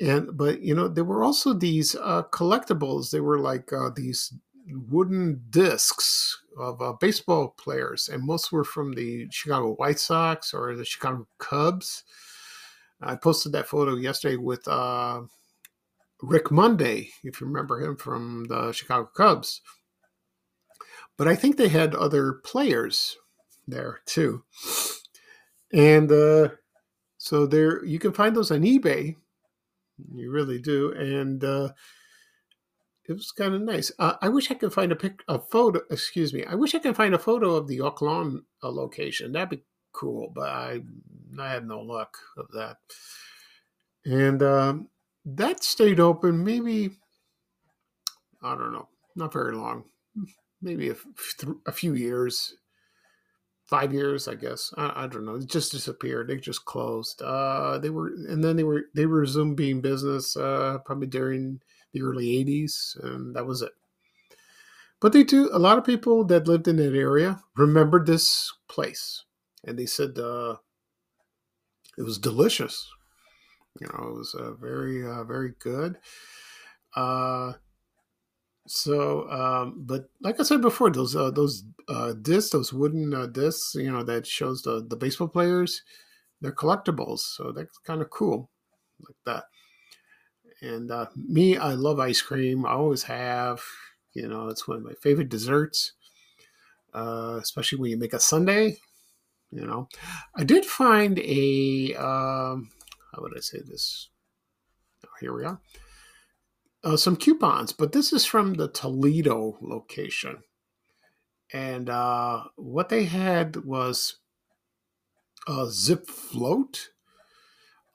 And 0.00 0.36
but 0.36 0.60
you 0.60 0.74
know 0.74 0.88
there 0.88 1.04
were 1.04 1.22
also 1.22 1.52
these 1.52 1.94
uh, 1.94 2.24
collectibles. 2.32 3.10
They 3.10 3.20
were 3.20 3.38
like 3.38 3.72
uh, 3.72 3.90
these 3.94 4.34
wooden 4.66 5.42
discs 5.50 6.42
of 6.58 6.80
uh, 6.82 6.94
baseball 7.00 7.54
players, 7.56 8.08
and 8.08 8.24
most 8.24 8.50
were 8.50 8.64
from 8.64 8.94
the 8.94 9.28
Chicago 9.30 9.74
White 9.74 10.00
Sox 10.00 10.52
or 10.52 10.74
the 10.74 10.84
Chicago 10.84 11.28
Cubs. 11.38 12.04
I 13.00 13.16
posted 13.16 13.52
that 13.52 13.68
photo 13.68 13.96
yesterday 13.96 14.36
with 14.36 14.66
uh, 14.66 15.22
Rick 16.22 16.50
Monday, 16.50 17.10
if 17.22 17.40
you 17.40 17.46
remember 17.46 17.80
him 17.80 17.96
from 17.96 18.44
the 18.48 18.72
Chicago 18.72 19.10
Cubs. 19.14 19.60
But 21.16 21.28
I 21.28 21.36
think 21.36 21.56
they 21.56 21.68
had 21.68 21.94
other 21.94 22.32
players 22.32 23.16
there 23.68 24.00
too. 24.06 24.42
And 25.72 26.10
uh, 26.10 26.48
so 27.18 27.46
there 27.46 27.84
you 27.84 27.98
can 27.98 28.12
find 28.12 28.34
those 28.34 28.50
on 28.50 28.62
eBay. 28.62 29.16
You 30.12 30.30
really 30.30 30.58
do. 30.58 30.92
And 30.92 31.42
uh, 31.44 31.70
it 33.08 33.12
was 33.12 33.32
kind 33.32 33.54
of 33.54 33.62
nice. 33.62 33.92
Uh, 33.98 34.14
I 34.20 34.28
wish 34.28 34.50
I 34.50 34.54
could 34.54 34.72
find 34.72 34.92
a 34.92 34.96
pic, 34.96 35.22
a 35.28 35.38
photo. 35.38 35.80
Excuse 35.90 36.32
me. 36.32 36.44
I 36.44 36.54
wish 36.54 36.74
I 36.74 36.78
could 36.78 36.96
find 36.96 37.14
a 37.14 37.18
photo 37.18 37.54
of 37.54 37.68
the 37.68 37.80
Lawn 38.00 38.44
uh, 38.62 38.70
location. 38.70 39.32
That'd 39.32 39.50
be 39.50 39.64
cool. 39.92 40.32
But 40.34 40.48
I, 40.48 40.80
I 41.38 41.48
had 41.50 41.66
no 41.66 41.80
luck 41.80 42.16
of 42.36 42.46
that. 42.54 42.78
And 44.04 44.42
um, 44.42 44.88
that 45.24 45.64
stayed 45.64 46.00
open. 46.00 46.44
Maybe 46.44 46.90
I 48.42 48.54
don't 48.54 48.72
know. 48.72 48.88
Not 49.16 49.32
very 49.32 49.54
long. 49.54 49.84
Maybe 50.60 50.92
a 51.66 51.72
few 51.72 51.94
years 51.94 52.54
five 53.66 53.92
years, 53.92 54.28
I 54.28 54.34
guess. 54.34 54.72
I, 54.76 55.04
I, 55.04 55.06
don't 55.06 55.24
know. 55.24 55.36
It 55.36 55.46
just 55.46 55.72
disappeared. 55.72 56.28
They 56.28 56.36
just 56.36 56.64
closed. 56.64 57.22
Uh, 57.22 57.78
they 57.78 57.90
were, 57.90 58.08
and 58.28 58.42
then 58.42 58.56
they 58.56 58.64
were 58.64 58.84
they 58.94 59.06
resumed 59.06 59.56
being 59.56 59.80
business 59.80 60.36
uh, 60.36 60.78
probably 60.84 61.06
during 61.06 61.60
the 61.92 62.02
early 62.02 62.26
'80s, 62.44 63.02
and 63.02 63.34
that 63.34 63.46
was 63.46 63.62
it. 63.62 63.72
But 65.00 65.12
they 65.12 65.24
do. 65.24 65.50
A 65.52 65.58
lot 65.58 65.78
of 65.78 65.84
people 65.84 66.24
that 66.26 66.48
lived 66.48 66.68
in 66.68 66.76
that 66.76 66.94
area 66.94 67.40
remembered 67.56 68.06
this 68.06 68.52
place, 68.68 69.24
and 69.64 69.78
they 69.78 69.86
said 69.86 70.18
uh, 70.18 70.56
it 71.98 72.02
was 72.02 72.18
delicious. 72.18 72.88
You 73.80 73.88
know, 73.88 74.08
it 74.08 74.14
was 74.14 74.34
uh, 74.34 74.52
very 74.52 75.06
uh, 75.06 75.24
very 75.24 75.54
good. 75.58 75.98
Uh, 76.94 77.54
so, 78.66 79.28
um, 79.30 79.74
but 79.84 80.08
like 80.20 80.40
I 80.40 80.42
said 80.42 80.62
before, 80.62 80.90
those 80.90 81.14
uh, 81.14 81.30
those 81.30 81.64
uh, 81.88 82.14
discs, 82.14 82.50
those 82.50 82.72
wooden 82.72 83.12
uh, 83.12 83.26
discs, 83.26 83.74
you 83.74 83.90
know, 83.92 84.02
that 84.04 84.26
shows 84.26 84.62
the 84.62 84.84
the 84.86 84.96
baseball 84.96 85.28
players, 85.28 85.82
they're 86.40 86.52
collectibles. 86.52 87.20
So 87.20 87.52
that's 87.52 87.76
kind 87.78 88.00
of 88.00 88.08
cool, 88.08 88.50
like 89.00 89.16
that. 89.26 89.44
And 90.62 90.90
uh, 90.90 91.06
me, 91.14 91.58
I 91.58 91.72
love 91.72 92.00
ice 92.00 92.22
cream. 92.22 92.64
I 92.64 92.70
always 92.70 93.02
have. 93.04 93.60
You 94.14 94.28
know, 94.28 94.48
it's 94.48 94.66
one 94.66 94.78
of 94.78 94.84
my 94.84 94.94
favorite 94.94 95.28
desserts, 95.28 95.92
uh, 96.94 97.38
especially 97.42 97.80
when 97.80 97.90
you 97.90 97.96
make 97.98 98.12
a 98.12 98.20
sundae. 98.20 98.76
You 99.50 99.66
know, 99.66 99.88
I 100.34 100.44
did 100.44 100.64
find 100.64 101.18
a. 101.18 101.94
Um, 101.96 102.70
how 103.12 103.20
would 103.20 103.36
I 103.36 103.40
say 103.40 103.58
this? 103.58 104.08
Oh, 105.04 105.10
here 105.20 105.34
we 105.34 105.44
are 105.44 105.60
uh, 106.84 106.96
some 106.96 107.16
coupons, 107.16 107.72
but 107.72 107.92
this 107.92 108.12
is 108.12 108.24
from 108.26 108.54
the 108.54 108.68
Toledo 108.68 109.56
location. 109.60 110.42
And 111.52 111.88
uh, 111.88 112.44
what 112.56 112.90
they 112.90 113.04
had 113.04 113.64
was 113.64 114.18
a 115.48 115.66
Zip 115.70 116.06
Float, 116.06 116.90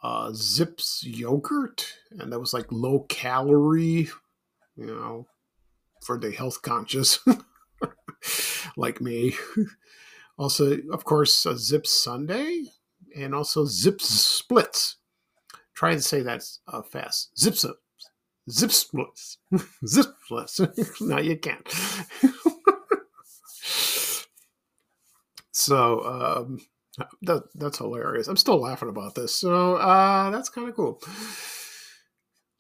uh, 0.02 0.30
Zip'z 0.32 1.04
yogurt, 1.04 1.94
and 2.12 2.32
that 2.32 2.40
was 2.40 2.54
like 2.54 2.72
low 2.72 3.06
calorie, 3.10 4.10
you 4.76 4.86
know, 4.86 5.28
for 6.04 6.18
the 6.18 6.32
health 6.32 6.62
conscious 6.62 7.20
like 8.78 9.02
me. 9.02 9.36
also, 10.38 10.78
of 10.92 11.04
course, 11.04 11.46
a 11.46 11.54
Zip'z 11.54 11.88
Sunday 11.88 12.66
and 13.16 13.36
also 13.36 13.66
Zip'z 13.66 14.02
Splits. 14.02 14.98
Try 15.76 15.94
to 15.94 16.02
say 16.02 16.22
that 16.22 16.44
uh, 16.68 16.82
fast. 16.82 17.32
Zip'z 17.38 17.66
Zip 18.50 18.72
splits. 18.72 19.38
No, 21.02 21.18
you 21.20 21.38
can't. 21.38 21.68
so 25.52 26.04
um, 26.06 26.60
that, 27.22 27.44
that's 27.56 27.78
hilarious. 27.78 28.28
I'm 28.28 28.38
still 28.38 28.60
laughing 28.60 28.90
about 28.90 29.16
this. 29.16 29.34
So 29.34 29.76
uh, 29.76 30.30
that's 30.32 30.50
kind 30.50 30.70
of 30.70 30.76
cool. 30.76 31.02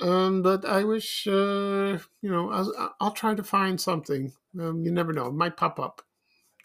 Um, 0.01 0.41
but 0.41 0.65
I 0.65 0.83
wish, 0.83 1.27
uh, 1.27 1.97
you 2.21 2.29
know, 2.31 2.49
I'll, 2.51 2.95
I'll, 3.01 3.11
try 3.11 3.35
to 3.35 3.43
find 3.43 3.79
something. 3.79 4.31
Um, 4.57 4.85
you 4.85 4.91
never 4.91 5.11
know; 5.11 5.27
it 5.27 5.33
might 5.33 5.57
pop 5.57 5.77
up 5.77 6.01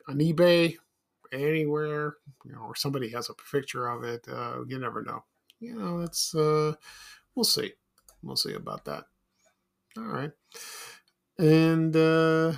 on 0.06 0.18
eBay, 0.18 0.76
anywhere, 1.32 2.16
you 2.44 2.52
know, 2.52 2.60
or 2.60 2.76
somebody 2.76 3.10
has 3.10 3.28
a 3.28 3.34
picture 3.34 3.88
of 3.88 4.04
it. 4.04 4.26
Uh, 4.28 4.64
you 4.68 4.78
never 4.78 5.02
know. 5.02 5.24
You 5.60 5.74
know, 5.74 6.00
it's 6.00 6.34
uh, 6.34 6.74
we'll 7.34 7.44
see. 7.44 7.72
We'll 8.22 8.36
see 8.36 8.54
about 8.54 8.84
that. 8.84 9.04
All 9.96 10.04
right. 10.04 10.32
And 11.38 11.94
uh 11.96 12.52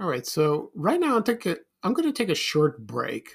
all 0.00 0.06
right, 0.06 0.24
so 0.24 0.70
right 0.74 1.00
now 1.00 1.16
I'm 1.16 1.24
taking 1.24 1.56
I'm 1.82 1.92
going 1.92 2.06
to 2.06 2.12
take 2.12 2.28
a 2.28 2.34
short 2.34 2.86
break, 2.86 3.30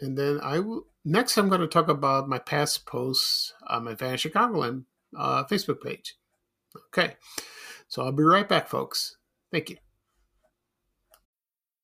and 0.00 0.16
then 0.16 0.40
I 0.42 0.60
will 0.60 0.86
next 1.04 1.36
I'm 1.36 1.48
going 1.48 1.60
to 1.60 1.66
talk 1.66 1.88
about 1.88 2.28
my 2.28 2.38
past 2.38 2.86
posts 2.86 3.52
on 3.68 3.84
my 3.84 3.94
Vanish 3.94 4.24
Chicagoland 4.24 4.84
uh, 5.16 5.44
Facebook 5.44 5.82
page. 5.82 6.16
Okay, 6.88 7.16
so 7.88 8.02
I'll 8.02 8.12
be 8.12 8.22
right 8.22 8.48
back, 8.48 8.68
folks. 8.68 9.16
Thank 9.52 9.70
you. 9.70 9.85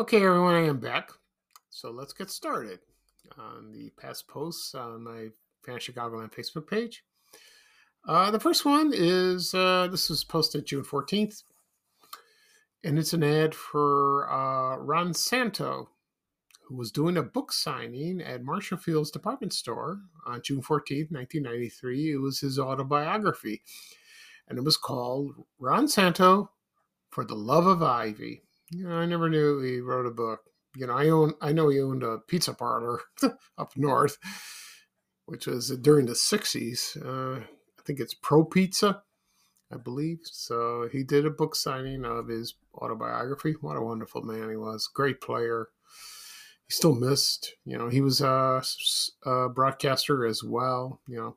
Okay, 0.00 0.24
everyone, 0.24 0.54
I 0.54 0.66
am 0.66 0.80
back. 0.80 1.10
So 1.68 1.90
let's 1.90 2.14
get 2.14 2.30
started 2.30 2.78
on 3.36 3.70
the 3.70 3.90
past 4.00 4.26
posts 4.26 4.74
on 4.74 5.04
my 5.04 5.26
Vanish 5.66 5.90
Chicagoland 5.90 6.32
Facebook 6.32 6.66
page. 6.66 7.04
Uh, 8.08 8.30
the 8.30 8.40
first 8.40 8.64
one 8.64 8.92
is 8.94 9.52
uh, 9.52 9.88
this 9.90 10.08
was 10.08 10.24
posted 10.24 10.64
June 10.64 10.84
14th, 10.84 11.42
and 12.82 12.98
it's 12.98 13.12
an 13.12 13.22
ad 13.22 13.54
for 13.54 14.26
uh, 14.30 14.78
Ron 14.78 15.12
Santo, 15.12 15.90
who 16.62 16.76
was 16.76 16.90
doing 16.90 17.18
a 17.18 17.22
book 17.22 17.52
signing 17.52 18.22
at 18.22 18.42
Marshall 18.42 18.78
Field's 18.78 19.10
department 19.10 19.52
store 19.52 20.00
on 20.26 20.40
June 20.40 20.62
14th, 20.62 21.12
1993. 21.12 22.12
It 22.12 22.22
was 22.22 22.40
his 22.40 22.58
autobiography, 22.58 23.60
and 24.48 24.56
it 24.56 24.64
was 24.64 24.78
called 24.78 25.34
Ron 25.58 25.88
Santo 25.88 26.52
for 27.10 27.22
the 27.22 27.36
Love 27.36 27.66
of 27.66 27.82
Ivy. 27.82 28.44
You 28.70 28.88
know, 28.88 28.94
I 28.94 29.06
never 29.06 29.28
knew 29.28 29.60
he 29.60 29.80
wrote 29.80 30.06
a 30.06 30.10
book. 30.10 30.40
You 30.76 30.86
know, 30.86 30.96
I 30.96 31.08
own 31.08 31.34
I 31.40 31.52
know 31.52 31.68
he 31.68 31.80
owned 31.80 32.04
a 32.04 32.18
pizza 32.18 32.54
parlor 32.54 33.00
up 33.58 33.72
north, 33.76 34.16
which 35.26 35.46
was 35.46 35.70
during 35.78 36.06
the 36.06 36.12
'60s. 36.12 36.96
Uh, 37.04 37.40
I 37.40 37.82
think 37.84 37.98
it's 37.98 38.14
Pro 38.14 38.44
Pizza, 38.44 39.02
I 39.72 39.76
believe. 39.76 40.20
So 40.22 40.88
he 40.92 41.02
did 41.02 41.26
a 41.26 41.30
book 41.30 41.56
signing 41.56 42.04
of 42.04 42.28
his 42.28 42.54
autobiography. 42.74 43.56
What 43.60 43.76
a 43.76 43.82
wonderful 43.82 44.22
man 44.22 44.50
he 44.50 44.56
was! 44.56 44.88
Great 44.92 45.20
player. 45.20 45.68
He 46.68 46.72
still 46.72 46.94
missed. 46.94 47.54
You 47.64 47.76
know, 47.76 47.88
he 47.88 48.00
was 48.00 48.20
a, 48.20 48.62
a 49.26 49.48
broadcaster 49.48 50.24
as 50.24 50.44
well. 50.44 51.00
You 51.08 51.16
know, 51.16 51.36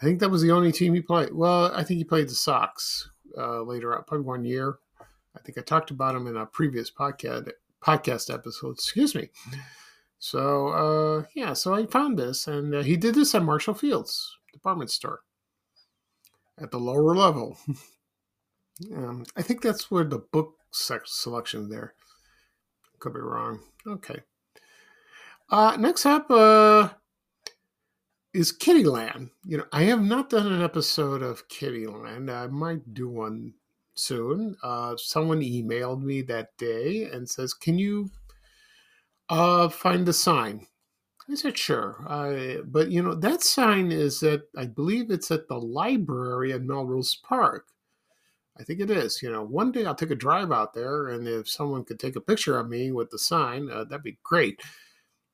I 0.00 0.06
think 0.06 0.20
that 0.20 0.30
was 0.30 0.40
the 0.40 0.52
only 0.52 0.72
team 0.72 0.94
he 0.94 1.02
played. 1.02 1.34
Well, 1.34 1.70
I 1.74 1.84
think 1.84 1.98
he 1.98 2.04
played 2.04 2.30
the 2.30 2.34
Sox 2.34 3.10
uh, 3.36 3.60
later 3.60 3.94
on, 3.94 4.04
probably 4.04 4.24
one 4.24 4.46
year 4.46 4.78
I 5.36 5.40
think 5.40 5.58
I 5.58 5.60
talked 5.60 5.90
about 5.90 6.14
him 6.14 6.26
in 6.26 6.36
a 6.36 6.46
previous 6.46 6.90
podcast 6.90 7.50
podcast 7.82 8.32
episode. 8.32 8.72
Excuse 8.72 9.14
me. 9.14 9.28
So 10.18 10.68
uh, 10.68 11.24
yeah, 11.34 11.52
so 11.52 11.74
I 11.74 11.86
found 11.86 12.18
this, 12.18 12.46
and 12.46 12.74
uh, 12.74 12.82
he 12.82 12.96
did 12.96 13.14
this 13.14 13.34
at 13.34 13.42
Marshall 13.42 13.74
Fields 13.74 14.38
department 14.52 14.90
store 14.90 15.20
at 16.58 16.70
the 16.70 16.78
lower 16.78 17.14
level. 17.14 17.58
um, 18.94 19.24
I 19.36 19.42
think 19.42 19.60
that's 19.60 19.90
where 19.90 20.04
the 20.04 20.18
book 20.18 20.54
selection 20.70 21.68
there. 21.68 21.94
Could 22.98 23.12
be 23.12 23.20
wrong. 23.20 23.60
Okay. 23.86 24.20
Uh, 25.50 25.76
next 25.78 26.06
up 26.06 26.30
uh, 26.30 26.88
is 28.32 28.52
Kiddieland. 28.52 29.30
You 29.44 29.58
know, 29.58 29.66
I 29.70 29.82
have 29.84 30.02
not 30.02 30.30
done 30.30 30.50
an 30.50 30.62
episode 30.62 31.22
of 31.22 31.46
Kiddieland. 31.48 32.34
I 32.34 32.46
might 32.46 32.94
do 32.94 33.08
one 33.08 33.54
soon. 33.96 34.56
Uh, 34.62 34.96
someone 34.96 35.40
emailed 35.40 36.02
me 36.02 36.22
that 36.22 36.56
day 36.56 37.04
and 37.04 37.28
says, 37.28 37.54
"Can 37.54 37.78
you 37.78 38.10
uh, 39.28 39.68
find 39.68 40.06
the 40.06 40.12
sign?" 40.12 40.66
I 41.28 41.34
said, 41.34 41.58
"Sure." 41.58 41.96
But 42.66 42.90
you 42.90 43.02
know, 43.02 43.14
that 43.14 43.42
sign 43.42 43.90
is 43.90 44.22
at 44.22 44.42
I 44.56 44.66
believe 44.66 45.10
it's 45.10 45.30
at 45.30 45.48
the 45.48 45.58
library 45.58 46.52
at 46.52 46.62
Melrose 46.62 47.16
Park. 47.16 47.66
I 48.58 48.64
think 48.64 48.80
it 48.80 48.90
is. 48.90 49.22
You 49.22 49.30
know, 49.30 49.44
one 49.44 49.72
day 49.72 49.84
I'll 49.84 49.94
take 49.94 50.10
a 50.10 50.14
drive 50.14 50.50
out 50.52 50.72
there, 50.72 51.08
and 51.08 51.28
if 51.28 51.48
someone 51.48 51.84
could 51.84 52.00
take 52.00 52.16
a 52.16 52.20
picture 52.20 52.58
of 52.58 52.68
me 52.68 52.90
with 52.90 53.10
the 53.10 53.18
sign, 53.18 53.70
uh, 53.70 53.84
that'd 53.84 54.02
be 54.02 54.18
great. 54.22 54.62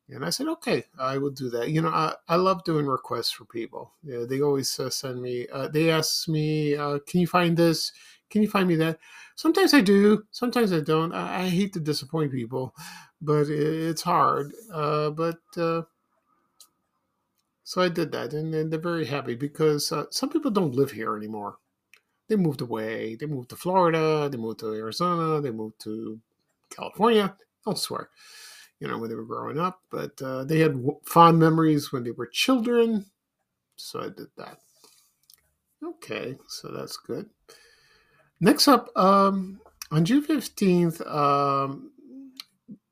And 0.08 0.24
I 0.24 0.30
said, 0.30 0.48
okay, 0.48 0.84
I 0.98 1.18
will 1.18 1.30
do 1.30 1.48
that. 1.50 1.70
You 1.70 1.80
know, 1.80 1.88
I, 1.88 2.14
I 2.28 2.36
love 2.36 2.64
doing 2.64 2.86
requests 2.86 3.30
for 3.30 3.44
people. 3.44 3.92
Yeah, 4.02 4.24
they 4.28 4.40
always 4.40 4.78
uh, 4.78 4.90
send 4.90 5.22
me, 5.22 5.46
uh, 5.52 5.68
they 5.68 5.90
ask 5.90 6.28
me, 6.28 6.76
uh, 6.76 6.98
can 7.06 7.20
you 7.20 7.26
find 7.26 7.56
this? 7.56 7.92
Can 8.32 8.42
you 8.42 8.48
find 8.48 8.66
me 8.66 8.74
that? 8.76 8.98
Sometimes 9.36 9.74
I 9.74 9.80
do, 9.80 10.24
sometimes 10.32 10.72
I 10.72 10.80
don't. 10.80 11.12
I, 11.12 11.42
I 11.42 11.48
hate 11.48 11.72
to 11.74 11.80
disappoint 11.80 12.32
people, 12.32 12.74
but 13.20 13.48
it, 13.48 13.90
it's 13.90 14.02
hard. 14.02 14.52
Uh, 14.72 15.10
but 15.10 15.38
uh, 15.56 15.82
so 17.62 17.80
I 17.80 17.88
did 17.88 18.10
that, 18.12 18.32
and, 18.32 18.54
and, 18.54 18.72
they're 18.72 18.80
very 18.80 19.06
happy 19.06 19.34
because 19.34 19.92
uh, 19.92 20.06
some 20.10 20.30
people 20.30 20.50
don't 20.50 20.74
live 20.74 20.90
here 20.90 21.16
anymore. 21.16 21.58
They 22.28 22.36
moved 22.36 22.60
away. 22.60 23.14
They 23.14 23.26
moved 23.26 23.50
to 23.50 23.56
Florida. 23.56 24.28
They 24.28 24.38
moved 24.38 24.60
to 24.60 24.74
Arizona. 24.74 25.40
They 25.40 25.50
moved 25.50 25.80
to 25.82 26.18
California, 26.70 27.36
elsewhere 27.66 28.08
you 28.82 28.88
know, 28.88 28.98
when 28.98 29.08
they 29.08 29.14
were 29.14 29.24
growing 29.24 29.60
up. 29.60 29.80
But 29.90 30.20
uh, 30.20 30.42
they 30.42 30.58
had 30.58 30.84
fond 31.04 31.38
memories 31.38 31.92
when 31.92 32.02
they 32.02 32.10
were 32.10 32.26
children. 32.26 33.06
So 33.76 34.00
I 34.00 34.08
did 34.08 34.26
that. 34.36 34.58
Okay, 35.84 36.36
so 36.48 36.68
that's 36.68 36.96
good. 36.96 37.30
Next 38.42 38.66
up, 38.66 38.90
um, 38.96 39.60
on 39.92 40.04
June 40.04 40.26
15th, 40.26 41.00
um, 41.08 41.92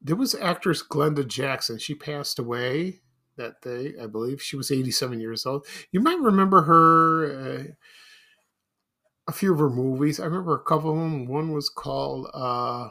there 0.01 0.15
was 0.15 0.37
actress 0.37 0.81
Glenda 0.81 1.27
Jackson. 1.27 1.77
She 1.77 1.93
passed 1.93 2.39
away 2.39 3.01
that 3.37 3.61
day, 3.61 3.95
I 4.01 4.07
believe. 4.07 4.41
She 4.41 4.55
was 4.55 4.71
87 4.71 5.19
years 5.19 5.45
old. 5.45 5.67
You 5.91 5.99
might 5.99 6.21
remember 6.21 6.63
her, 6.63 7.25
uh, 7.27 7.65
a 9.27 9.33
few 9.33 9.53
of 9.53 9.59
her 9.59 9.69
movies. 9.69 10.21
I 10.21 10.27
remember 10.27 10.55
a 10.55 10.63
couple 10.63 10.93
of 10.93 10.99
them. 10.99 11.27
One 11.27 11.51
was 11.51 11.69
called 11.69 12.29
uh, 12.33 12.91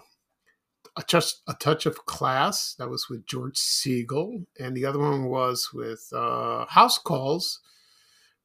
a 0.97 1.03
touch, 1.07 1.35
a 1.47 1.53
touch 1.53 1.85
of 1.85 2.05
class 2.05 2.75
that 2.75 2.89
was 2.89 3.07
with 3.09 3.25
George 3.25 3.55
Segal, 3.55 4.45
and 4.59 4.75
the 4.75 4.85
other 4.85 4.99
one 4.99 5.29
was 5.29 5.69
with 5.73 6.09
uh, 6.11 6.65
House 6.65 6.97
Calls 6.97 7.61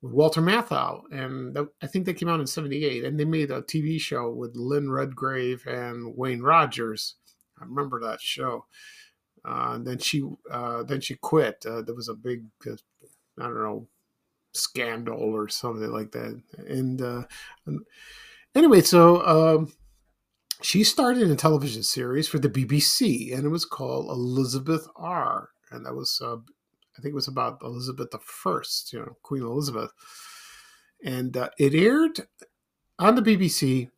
with 0.04 0.12
Walter 0.12 0.42
Matthau, 0.42 1.00
and 1.10 1.56
I 1.80 1.86
think 1.86 2.04
they 2.04 2.12
came 2.12 2.28
out 2.28 2.38
in 2.38 2.46
'78, 2.46 3.04
and 3.04 3.18
they 3.18 3.24
made 3.24 3.50
a 3.50 3.62
TV 3.62 3.98
show 3.98 4.30
with 4.30 4.54
Lynn 4.54 4.90
Redgrave 4.90 5.66
and 5.66 6.14
Wayne 6.14 6.42
Rogers. 6.42 7.14
I 7.58 7.64
remember 7.64 7.98
that 8.00 8.20
show. 8.20 8.66
Uh, 9.46 9.72
and 9.76 9.86
then 9.86 9.96
she 9.96 10.22
uh, 10.50 10.82
then 10.82 11.00
she 11.00 11.14
quit. 11.14 11.64
Uh, 11.66 11.80
there 11.80 11.94
was 11.94 12.10
a 12.10 12.14
big 12.14 12.44
uh, 12.66 12.72
I 13.40 13.44
don't 13.44 13.54
know 13.54 13.88
scandal 14.52 15.34
or 15.34 15.48
something 15.48 15.90
like 15.90 16.12
that, 16.12 16.38
and, 16.68 17.00
uh, 17.00 17.22
and 17.66 17.80
anyway, 18.54 18.82
so. 18.82 19.26
Um, 19.26 19.72
she 20.62 20.84
started 20.84 21.30
a 21.30 21.36
television 21.36 21.82
series 21.82 22.28
for 22.28 22.38
the 22.38 22.48
BBC, 22.48 23.34
and 23.34 23.44
it 23.44 23.48
was 23.48 23.66
called 23.66 24.08
Elizabeth 24.08 24.86
R. 24.96 25.50
And 25.70 25.84
that 25.84 25.94
was, 25.94 26.22
uh, 26.24 26.36
I 26.96 27.02
think, 27.02 27.12
it 27.12 27.14
was 27.14 27.28
about 27.28 27.62
Elizabeth 27.62 28.10
the 28.10 28.18
First, 28.18 28.92
you 28.92 29.00
know, 29.00 29.16
Queen 29.22 29.42
Elizabeth. 29.42 29.90
And 31.04 31.36
uh, 31.36 31.50
it 31.58 31.74
aired 31.74 32.26
on 32.98 33.14
the 33.14 33.22
BBC. 33.22 33.90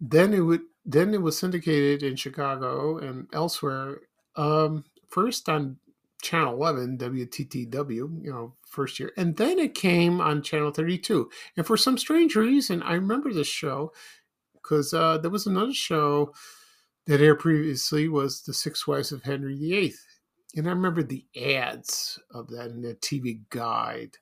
Then 0.00 0.32
it 0.32 0.40
would, 0.40 0.62
then 0.84 1.12
it 1.14 1.22
was 1.22 1.38
syndicated 1.38 2.02
in 2.02 2.16
Chicago 2.16 2.98
and 2.98 3.26
elsewhere. 3.32 4.00
Um, 4.36 4.84
first 5.08 5.48
on 5.48 5.78
Channel 6.22 6.54
11, 6.54 6.98
WTTW, 6.98 8.24
you 8.24 8.32
know, 8.32 8.54
first 8.66 8.98
year. 8.98 9.12
And 9.16 9.36
then 9.36 9.58
it 9.58 9.74
came 9.74 10.20
on 10.20 10.42
Channel 10.42 10.72
32. 10.72 11.30
And 11.56 11.66
for 11.66 11.76
some 11.76 11.98
strange 11.98 12.34
reason, 12.34 12.82
I 12.82 12.94
remember 12.94 13.32
this 13.32 13.46
show 13.46 13.92
because 14.54 14.92
uh, 14.92 15.18
there 15.18 15.30
was 15.30 15.46
another 15.46 15.74
show 15.74 16.32
that 17.06 17.20
aired 17.20 17.38
previously 17.38 18.08
was 18.08 18.42
The 18.42 18.52
Six 18.52 18.86
Wives 18.86 19.12
of 19.12 19.22
Henry 19.22 19.56
VIII. 19.56 19.94
And 20.56 20.66
I 20.66 20.70
remember 20.70 21.02
the 21.02 21.26
ads 21.40 22.18
of 22.32 22.48
that 22.48 22.70
in 22.70 22.82
the 22.82 22.94
TV 22.94 23.40
guide. 23.50 24.16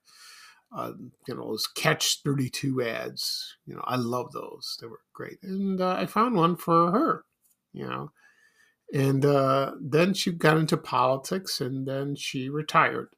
Uh, 0.76 0.92
you 1.28 1.34
know, 1.36 1.46
those 1.48 1.68
Catch 1.68 2.22
32 2.24 2.82
ads. 2.82 3.56
You 3.64 3.76
know, 3.76 3.84
I 3.84 3.94
love 3.94 4.32
those. 4.32 4.76
They 4.80 4.88
were 4.88 5.00
great. 5.12 5.38
And 5.42 5.80
uh, 5.80 5.94
I 5.96 6.06
found 6.06 6.34
one 6.34 6.56
for 6.56 6.90
her, 6.90 7.24
you 7.72 7.86
know. 7.86 8.10
And 8.92 9.24
uh, 9.24 9.72
then 9.80 10.14
she 10.14 10.32
got 10.32 10.56
into 10.56 10.76
politics 10.76 11.60
and 11.60 11.86
then 11.86 12.16
she 12.16 12.48
retired 12.48 13.08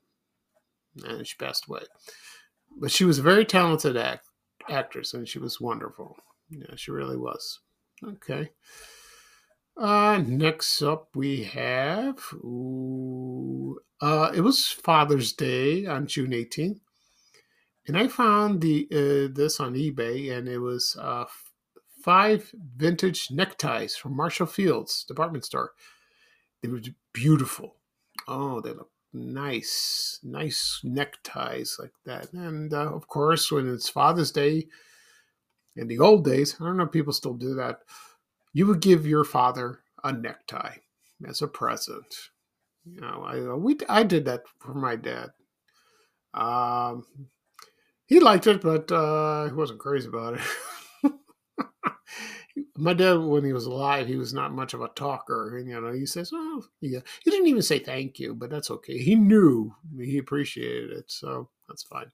and 1.05 1.26
she 1.26 1.37
passed 1.37 1.66
away. 1.68 1.83
But 2.79 2.90
she 2.90 3.05
was 3.05 3.18
a 3.18 3.22
very 3.22 3.44
talented 3.44 3.96
act- 3.96 4.29
actress 4.68 5.14
and 5.14 5.26
she 5.26 5.38
was 5.38 5.61
wonderful. 5.61 6.16
Yeah, 6.50 6.76
she 6.76 6.90
really 6.90 7.16
was. 7.16 7.61
Okay. 8.05 8.50
Uh, 9.76 10.22
next 10.26 10.80
up, 10.82 11.08
we 11.14 11.44
have. 11.44 12.18
Ooh, 12.34 13.78
uh, 14.00 14.32
it 14.34 14.40
was 14.40 14.68
Father's 14.68 15.32
Day 15.32 15.84
on 15.86 16.06
June 16.06 16.30
18th, 16.30 16.80
and 17.86 17.98
I 17.98 18.08
found 18.08 18.62
the 18.62 18.88
uh, 18.90 19.34
this 19.34 19.60
on 19.60 19.74
eBay, 19.74 20.32
and 20.36 20.48
it 20.48 20.58
was 20.58 20.96
uh, 20.98 21.26
five 22.02 22.54
vintage 22.76 23.30
neckties 23.30 23.96
from 23.96 24.16
Marshall 24.16 24.46
Fields 24.46 25.04
department 25.04 25.44
store. 25.44 25.72
They 26.62 26.68
were 26.68 26.80
beautiful. 27.12 27.76
Oh, 28.26 28.62
they 28.62 28.70
look 28.70 28.90
nice, 29.12 30.20
nice 30.22 30.80
neckties 30.84 31.76
like 31.78 31.92
that. 32.06 32.32
And 32.32 32.72
uh, 32.72 32.94
of 32.94 33.08
course, 33.08 33.52
when 33.52 33.72
it's 33.72 33.90
Father's 33.90 34.32
Day, 34.32 34.68
in 35.76 35.88
the 35.88 35.98
old 35.98 36.24
days, 36.24 36.56
I 36.58 36.64
don't 36.64 36.78
know 36.78 36.84
if 36.84 36.92
people 36.92 37.12
still 37.12 37.34
do 37.34 37.54
that, 37.56 37.80
you 38.56 38.66
would 38.66 38.80
give 38.80 39.06
your 39.06 39.22
father 39.22 39.80
a 40.02 40.10
necktie 40.10 40.76
as 41.28 41.42
a 41.42 41.46
present. 41.46 42.06
You 42.86 43.02
know, 43.02 43.22
I 43.22 43.52
uh, 43.52 43.56
we 43.56 43.76
I 43.86 44.02
did 44.02 44.24
that 44.24 44.44
for 44.60 44.72
my 44.72 44.96
dad. 44.96 45.32
Um, 46.32 47.04
he 48.06 48.18
liked 48.18 48.46
it, 48.46 48.62
but 48.62 48.90
uh, 48.90 49.44
he 49.44 49.52
wasn't 49.52 49.80
crazy 49.80 50.08
about 50.08 50.40
it. 51.04 51.12
my 52.78 52.94
dad, 52.94 53.18
when 53.18 53.44
he 53.44 53.52
was 53.52 53.66
alive, 53.66 54.06
he 54.06 54.16
was 54.16 54.32
not 54.32 54.54
much 54.54 54.72
of 54.72 54.80
a 54.80 54.88
talker, 54.88 55.58
and 55.58 55.68
you 55.68 55.78
know, 55.78 55.92
he 55.92 56.06
says, 56.06 56.30
"Oh, 56.32 56.64
yeah." 56.80 57.00
He 57.22 57.30
didn't 57.30 57.48
even 57.48 57.60
say 57.60 57.78
thank 57.78 58.18
you, 58.18 58.34
but 58.34 58.48
that's 58.48 58.70
okay. 58.70 58.96
He 58.96 59.16
knew 59.16 59.74
he 60.00 60.16
appreciated 60.16 60.92
it, 60.92 61.10
so 61.10 61.50
that's 61.68 61.82
fine. 61.82 62.10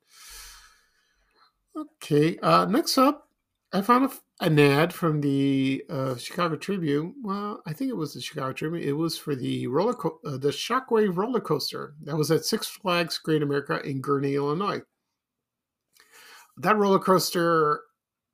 Okay, 1.76 2.37
uh, 2.42 2.64
next 2.64 2.98
up, 2.98 3.28
I 3.73 3.81
found 3.81 4.05
a, 4.05 4.45
an 4.45 4.59
ad 4.59 4.93
from 4.93 5.21
the 5.21 5.83
uh, 5.89 6.17
Chicago 6.17 6.57
Tribune. 6.57 7.15
Well, 7.23 7.63
I 7.67 7.73
think 7.73 7.89
it 7.89 7.97
was 7.97 8.13
the 8.13 8.21
Chicago 8.21 8.53
Tribune. 8.53 8.83
It 8.87 8.93
was 8.93 9.17
for 9.17 9.35
the 9.35 9.67
roller 9.67 9.95
co- 9.95 10.21
uh, 10.27 10.37
the 10.37 10.51
Shockwave 10.51 11.17
roller 11.17 11.41
coaster 11.41 11.95
that 12.03 12.17
was 12.17 12.31
at 12.31 12.45
Six 12.45 12.67
Flags 12.67 13.17
Great 13.19 13.43
America 13.43 13.81
in 13.89 14.03
Gurnee, 14.03 14.35
Illinois. 14.35 14.83
That 16.59 16.77
roller 16.77 16.99
coaster 16.99 17.81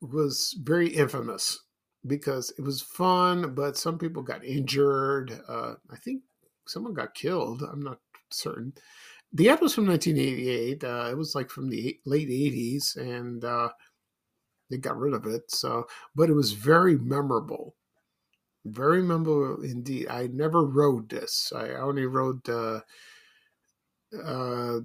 was 0.01 0.59
very 0.62 0.88
infamous 0.88 1.59
because 2.07 2.53
it 2.59 2.62
was 2.62 2.83
fun, 2.83 3.55
but 3.55 3.77
some 3.77 3.96
people 3.96 4.22
got 4.22 4.44
injured. 4.44 5.40
Uh, 5.48 5.74
I 5.90 5.96
think 5.96 6.22
someone 6.66 6.94
got 6.94 7.14
killed. 7.14 7.62
I'm 7.62 7.81
not 7.81 8.01
certain. 8.31 8.72
The 9.33 9.51
ad 9.51 9.61
was 9.61 9.74
from 9.74 9.87
1988. 9.87 10.83
Uh, 10.83 11.09
it 11.11 11.16
was 11.16 11.35
like 11.35 11.51
from 11.51 11.68
the 11.68 11.98
late 12.07 12.29
80s, 12.29 12.96
and 12.96 13.44
uh, 13.44 13.68
they 14.70 14.76
got 14.76 14.98
rid 14.98 15.14
of 15.14 15.26
it. 15.26 15.50
So, 15.50 15.87
but 16.14 16.31
it 16.31 16.35
was 16.35 16.52
very 16.52 16.96
memorable, 16.98 17.74
very 18.64 19.02
memorable 19.02 19.62
indeed. 19.62 20.09
I 20.09 20.28
never 20.28 20.64
rode 20.64 21.09
this. 21.09 21.52
I 21.54 21.70
only 21.74 22.07
rode 22.07 22.48
uh, 22.48 22.81
uh, 24.24 24.81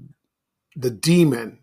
the 0.75 0.89
Demon 0.91 1.59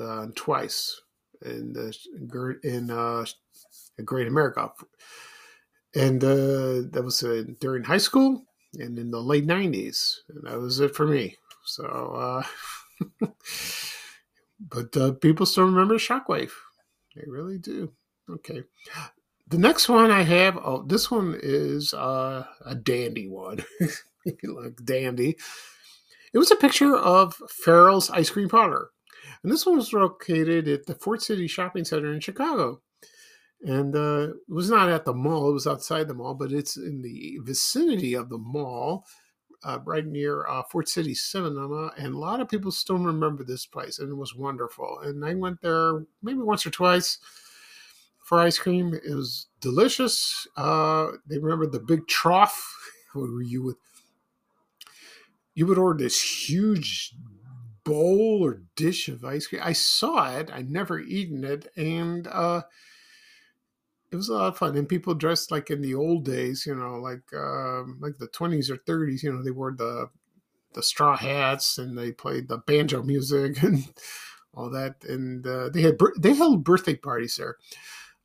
uh, 0.00 0.26
twice 0.34 1.00
in 1.44 1.72
the 1.72 2.58
in 2.64 2.90
uh, 2.90 3.24
Great 4.04 4.28
America, 4.28 4.70
and 5.94 6.22
uh, 6.22 6.82
that 6.92 7.02
was 7.04 7.22
uh, 7.22 7.44
during 7.60 7.84
high 7.84 7.98
school 7.98 8.44
and 8.74 8.98
in 8.98 9.10
the 9.10 9.20
late 9.20 9.46
'90s, 9.46 10.18
and 10.28 10.44
that 10.44 10.58
was 10.58 10.80
it 10.80 10.94
for 10.94 11.06
me. 11.06 11.36
So. 11.64 11.84
Uh, 11.84 12.42
but 14.60 14.96
uh, 14.96 15.12
people 15.12 15.46
still 15.46 15.64
remember 15.64 15.94
Shockwave. 15.96 16.50
They 17.18 17.30
really 17.30 17.58
do. 17.58 17.92
Okay. 18.30 18.62
The 19.48 19.58
next 19.58 19.88
one 19.88 20.10
I 20.10 20.22
have, 20.22 20.58
oh, 20.58 20.84
this 20.86 21.10
one 21.10 21.38
is 21.42 21.94
uh, 21.94 22.44
a 22.64 22.74
dandy 22.74 23.28
one. 23.28 23.64
like 24.44 24.84
dandy. 24.84 25.36
It 26.32 26.38
was 26.38 26.50
a 26.50 26.56
picture 26.56 26.94
of 26.94 27.34
Farrell's 27.48 28.10
Ice 28.10 28.30
Cream 28.30 28.48
Parlor. 28.48 28.90
And 29.42 29.50
this 29.50 29.64
one 29.64 29.76
was 29.76 29.92
located 29.92 30.68
at 30.68 30.86
the 30.86 30.94
Ford 30.94 31.22
City 31.22 31.46
Shopping 31.46 31.84
Center 31.84 32.12
in 32.12 32.20
Chicago. 32.20 32.82
And 33.62 33.96
uh, 33.96 34.28
it 34.30 34.36
was 34.48 34.70
not 34.70 34.88
at 34.88 35.04
the 35.04 35.14
mall, 35.14 35.50
it 35.50 35.54
was 35.54 35.66
outside 35.66 36.06
the 36.06 36.14
mall, 36.14 36.34
but 36.34 36.52
it's 36.52 36.76
in 36.76 37.02
the 37.02 37.38
vicinity 37.42 38.14
of 38.14 38.28
the 38.28 38.38
mall, 38.38 39.04
uh, 39.64 39.78
right 39.84 40.06
near 40.06 40.46
uh, 40.46 40.62
Ford 40.62 40.88
City 40.88 41.14
Cinema. 41.14 41.92
And 41.96 42.14
a 42.14 42.18
lot 42.18 42.40
of 42.40 42.48
people 42.48 42.70
still 42.70 42.98
remember 42.98 43.44
this 43.44 43.66
place, 43.66 43.98
and 43.98 44.10
it 44.10 44.16
was 44.16 44.34
wonderful. 44.34 45.00
And 45.02 45.24
I 45.24 45.34
went 45.34 45.62
there 45.62 46.04
maybe 46.22 46.40
once 46.40 46.66
or 46.66 46.70
twice 46.70 47.18
for 48.24 48.38
ice 48.38 48.58
cream. 48.58 48.94
It 48.94 49.14
was 49.14 49.48
delicious. 49.60 50.46
Uh, 50.56 51.12
they 51.28 51.38
remember 51.38 51.66
the 51.66 51.80
big 51.80 52.06
trough 52.06 52.74
where 53.14 53.42
you 53.42 53.62
would 53.62 53.76
you 55.54 55.66
would 55.66 55.78
order 55.78 56.04
this 56.04 56.48
huge 56.48 57.14
bowl 57.82 58.44
or 58.44 58.62
dish 58.76 59.08
of 59.08 59.24
ice 59.24 59.48
cream. 59.48 59.62
I 59.64 59.72
saw 59.72 60.38
it. 60.38 60.50
I 60.52 60.62
never 60.62 61.00
eaten 61.00 61.42
it, 61.42 61.66
and 61.76 62.28
uh, 62.28 62.62
it 64.10 64.16
was 64.16 64.28
a 64.28 64.34
lot 64.34 64.48
of 64.48 64.58
fun. 64.58 64.76
And 64.76 64.88
people 64.88 65.14
dressed 65.14 65.50
like 65.50 65.70
in 65.70 65.80
the 65.80 65.94
old 65.94 66.24
days, 66.24 66.64
you 66.66 66.74
know, 66.74 66.96
like 66.96 67.22
uh, 67.32 67.82
like 68.00 68.18
the 68.18 68.28
twenties 68.32 68.70
or 68.70 68.76
thirties. 68.78 69.22
You 69.22 69.32
know, 69.32 69.42
they 69.42 69.50
wore 69.50 69.72
the 69.72 70.08
the 70.74 70.82
straw 70.82 71.16
hats 71.16 71.78
and 71.78 71.96
they 71.96 72.12
played 72.12 72.48
the 72.48 72.58
banjo 72.58 73.02
music 73.02 73.62
and 73.62 73.88
all 74.54 74.70
that. 74.70 75.04
And 75.04 75.46
uh, 75.46 75.68
they 75.70 75.82
had 75.82 75.98
they 76.18 76.34
held 76.34 76.64
birthday 76.64 76.96
parties 76.96 77.36
there. 77.36 77.56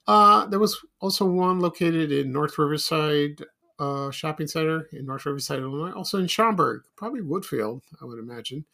Uh, 0.06 0.46
there 0.48 0.60
was 0.60 0.78
also 1.00 1.26
one 1.26 1.60
located 1.60 2.12
in 2.12 2.32
North 2.32 2.58
Riverside 2.58 3.42
uh, 3.80 4.12
Shopping 4.12 4.48
Center 4.48 4.88
in 4.92 5.06
North 5.06 5.26
Riverside, 5.26 5.60
Illinois. 5.60 5.92
Also 5.92 6.20
in 6.20 6.28
Schaumburg, 6.28 6.84
probably 6.96 7.22
Woodfield, 7.22 7.82
I 8.02 8.06
would 8.06 8.20
imagine. 8.20 8.66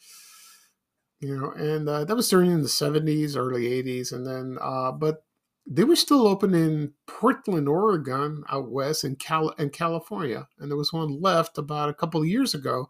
You 1.20 1.38
know, 1.38 1.52
and 1.52 1.88
uh, 1.88 2.06
that 2.06 2.16
was 2.16 2.30
during 2.30 2.50
the 2.62 2.68
'70s, 2.68 3.36
early 3.36 3.64
'80s, 3.84 4.14
and 4.14 4.26
then, 4.26 4.58
uh, 4.62 4.92
but 4.92 5.24
they 5.70 5.84
were 5.84 5.96
still 5.96 6.28
open 6.28 6.54
in 6.56 6.94
Portland, 7.08 7.70
Oregon, 7.70 8.44
out 8.50 8.70
west, 8.70 9.04
in 9.04 9.16
Cal 9.16 9.50
in 9.52 9.70
California, 9.70 10.48
and 10.60 10.70
there 10.70 10.78
was 10.78 10.92
one 10.92 11.22
left 11.22 11.58
about 11.58 11.90
a 11.90 11.94
couple 11.94 12.22
of 12.22 12.28
years 12.28 12.54
ago, 12.56 12.90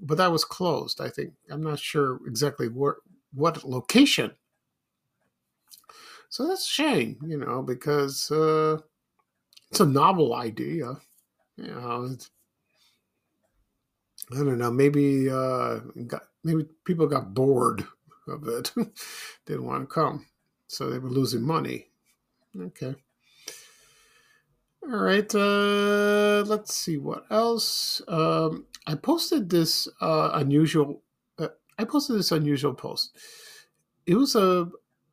but 0.00 0.16
that 0.18 0.32
was 0.32 0.44
closed. 0.44 1.00
I 1.00 1.10
think 1.10 1.34
I'm 1.50 1.62
not 1.62 1.78
sure 1.78 2.18
exactly 2.26 2.68
where 2.68 2.96
what 3.34 3.64
location 3.64 4.32
so 6.32 6.48
that's 6.48 6.64
a 6.64 6.70
shame, 6.70 7.18
you 7.26 7.36
know, 7.36 7.60
because 7.60 8.30
uh, 8.30 8.78
it's 9.70 9.80
a 9.80 9.84
novel 9.84 10.34
idea. 10.34 10.96
You 11.58 11.66
know, 11.66 12.16
I 14.32 14.36
don't 14.36 14.56
know. 14.56 14.70
Maybe 14.70 15.28
uh, 15.28 15.80
got, 16.06 16.22
maybe 16.42 16.64
people 16.86 17.06
got 17.06 17.34
bored 17.34 17.84
of 18.28 18.48
it, 18.48 18.72
didn't 19.46 19.66
want 19.66 19.82
to 19.82 19.94
come, 19.94 20.24
so 20.72 20.90
they 20.90 20.98
were 20.98 21.10
losing 21.10 21.42
money. 21.42 21.88
Okay. 22.58 22.94
All 24.82 24.98
right. 24.98 25.32
Uh, 25.34 26.42
let's 26.46 26.74
see 26.74 26.96
what 26.96 27.24
else. 27.30 28.02
Um, 28.08 28.66
I 28.86 28.94
posted 28.96 29.48
this 29.50 29.88
uh, 30.00 30.30
unusual. 30.34 31.02
Uh, 31.38 31.48
I 31.78 31.84
posted 31.84 32.16
this 32.16 32.32
unusual 32.32 32.74
post. 32.74 33.16
It 34.06 34.16
was 34.16 34.34
a 34.34 34.68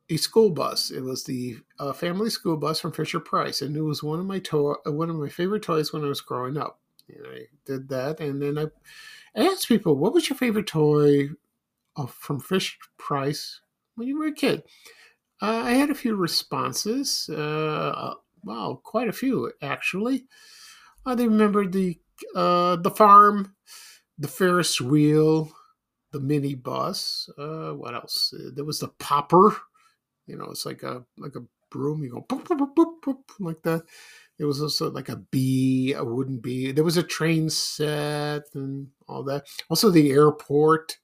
a 0.08 0.16
school 0.16 0.50
bus. 0.50 0.90
It 0.90 1.02
was 1.02 1.24
the 1.24 1.58
uh, 1.78 1.92
family 1.92 2.30
school 2.30 2.56
bus 2.56 2.80
from 2.80 2.92
Fisher 2.92 3.20
Price, 3.20 3.62
and 3.62 3.76
it 3.76 3.82
was 3.82 4.02
one 4.02 4.18
of 4.18 4.26
my 4.26 4.40
to- 4.40 4.76
uh, 4.86 4.92
one 4.92 5.08
of 5.08 5.16
my 5.16 5.28
favorite 5.28 5.62
toys 5.62 5.92
when 5.92 6.04
I 6.04 6.08
was 6.08 6.20
growing 6.20 6.56
up. 6.56 6.80
And 7.08 7.26
I 7.26 7.40
did 7.64 7.88
that, 7.90 8.20
and 8.20 8.42
then 8.42 8.58
I 8.58 8.66
asked 9.36 9.68
people, 9.68 9.96
"What 9.96 10.14
was 10.14 10.28
your 10.28 10.36
favorite 10.36 10.66
toy 10.66 11.30
uh, 11.96 12.06
from 12.06 12.40
Fisher 12.40 12.76
Price 12.98 13.60
when 13.94 14.08
you 14.08 14.18
were 14.18 14.26
a 14.26 14.32
kid?" 14.32 14.64
Uh, 15.42 15.62
I 15.64 15.72
had 15.72 15.90
a 15.90 15.94
few 15.94 16.16
responses. 16.16 17.28
Uh, 17.32 17.36
uh 17.36 18.14
wow, 18.44 18.80
quite 18.82 19.08
a 19.08 19.12
few 19.12 19.52
actually. 19.62 20.26
they 21.06 21.26
remembered 21.26 21.72
the 21.72 21.98
the 22.34 22.92
farm, 22.94 23.54
the 24.18 24.28
Ferris 24.28 24.80
wheel, 24.80 25.52
the 26.12 26.20
mini 26.20 26.54
bus. 26.54 27.28
what 27.36 27.94
else? 27.94 28.34
There 28.54 28.64
was 28.64 28.80
the 28.80 28.88
popper 28.88 29.56
you 30.30 30.36
know, 30.36 30.46
it's 30.50 30.64
like 30.64 30.84
a 30.84 31.04
like 31.18 31.34
a 31.34 31.42
broom. 31.70 32.04
You 32.04 32.10
go 32.10 32.22
boop, 32.28 32.44
boop, 32.44 32.74
boop, 32.74 33.00
boop, 33.04 33.22
like 33.40 33.62
that. 33.62 33.82
It 34.38 34.44
was 34.44 34.62
also 34.62 34.90
like 34.90 35.08
a 35.08 35.16
bee, 35.16 35.92
a 35.92 36.04
wooden 36.04 36.38
bee. 36.38 36.70
There 36.70 36.84
was 36.84 36.96
a 36.96 37.02
train 37.02 37.50
set 37.50 38.44
and 38.54 38.88
all 39.08 39.24
that. 39.24 39.46
Also, 39.68 39.90
the 39.90 40.10
airport 40.12 40.98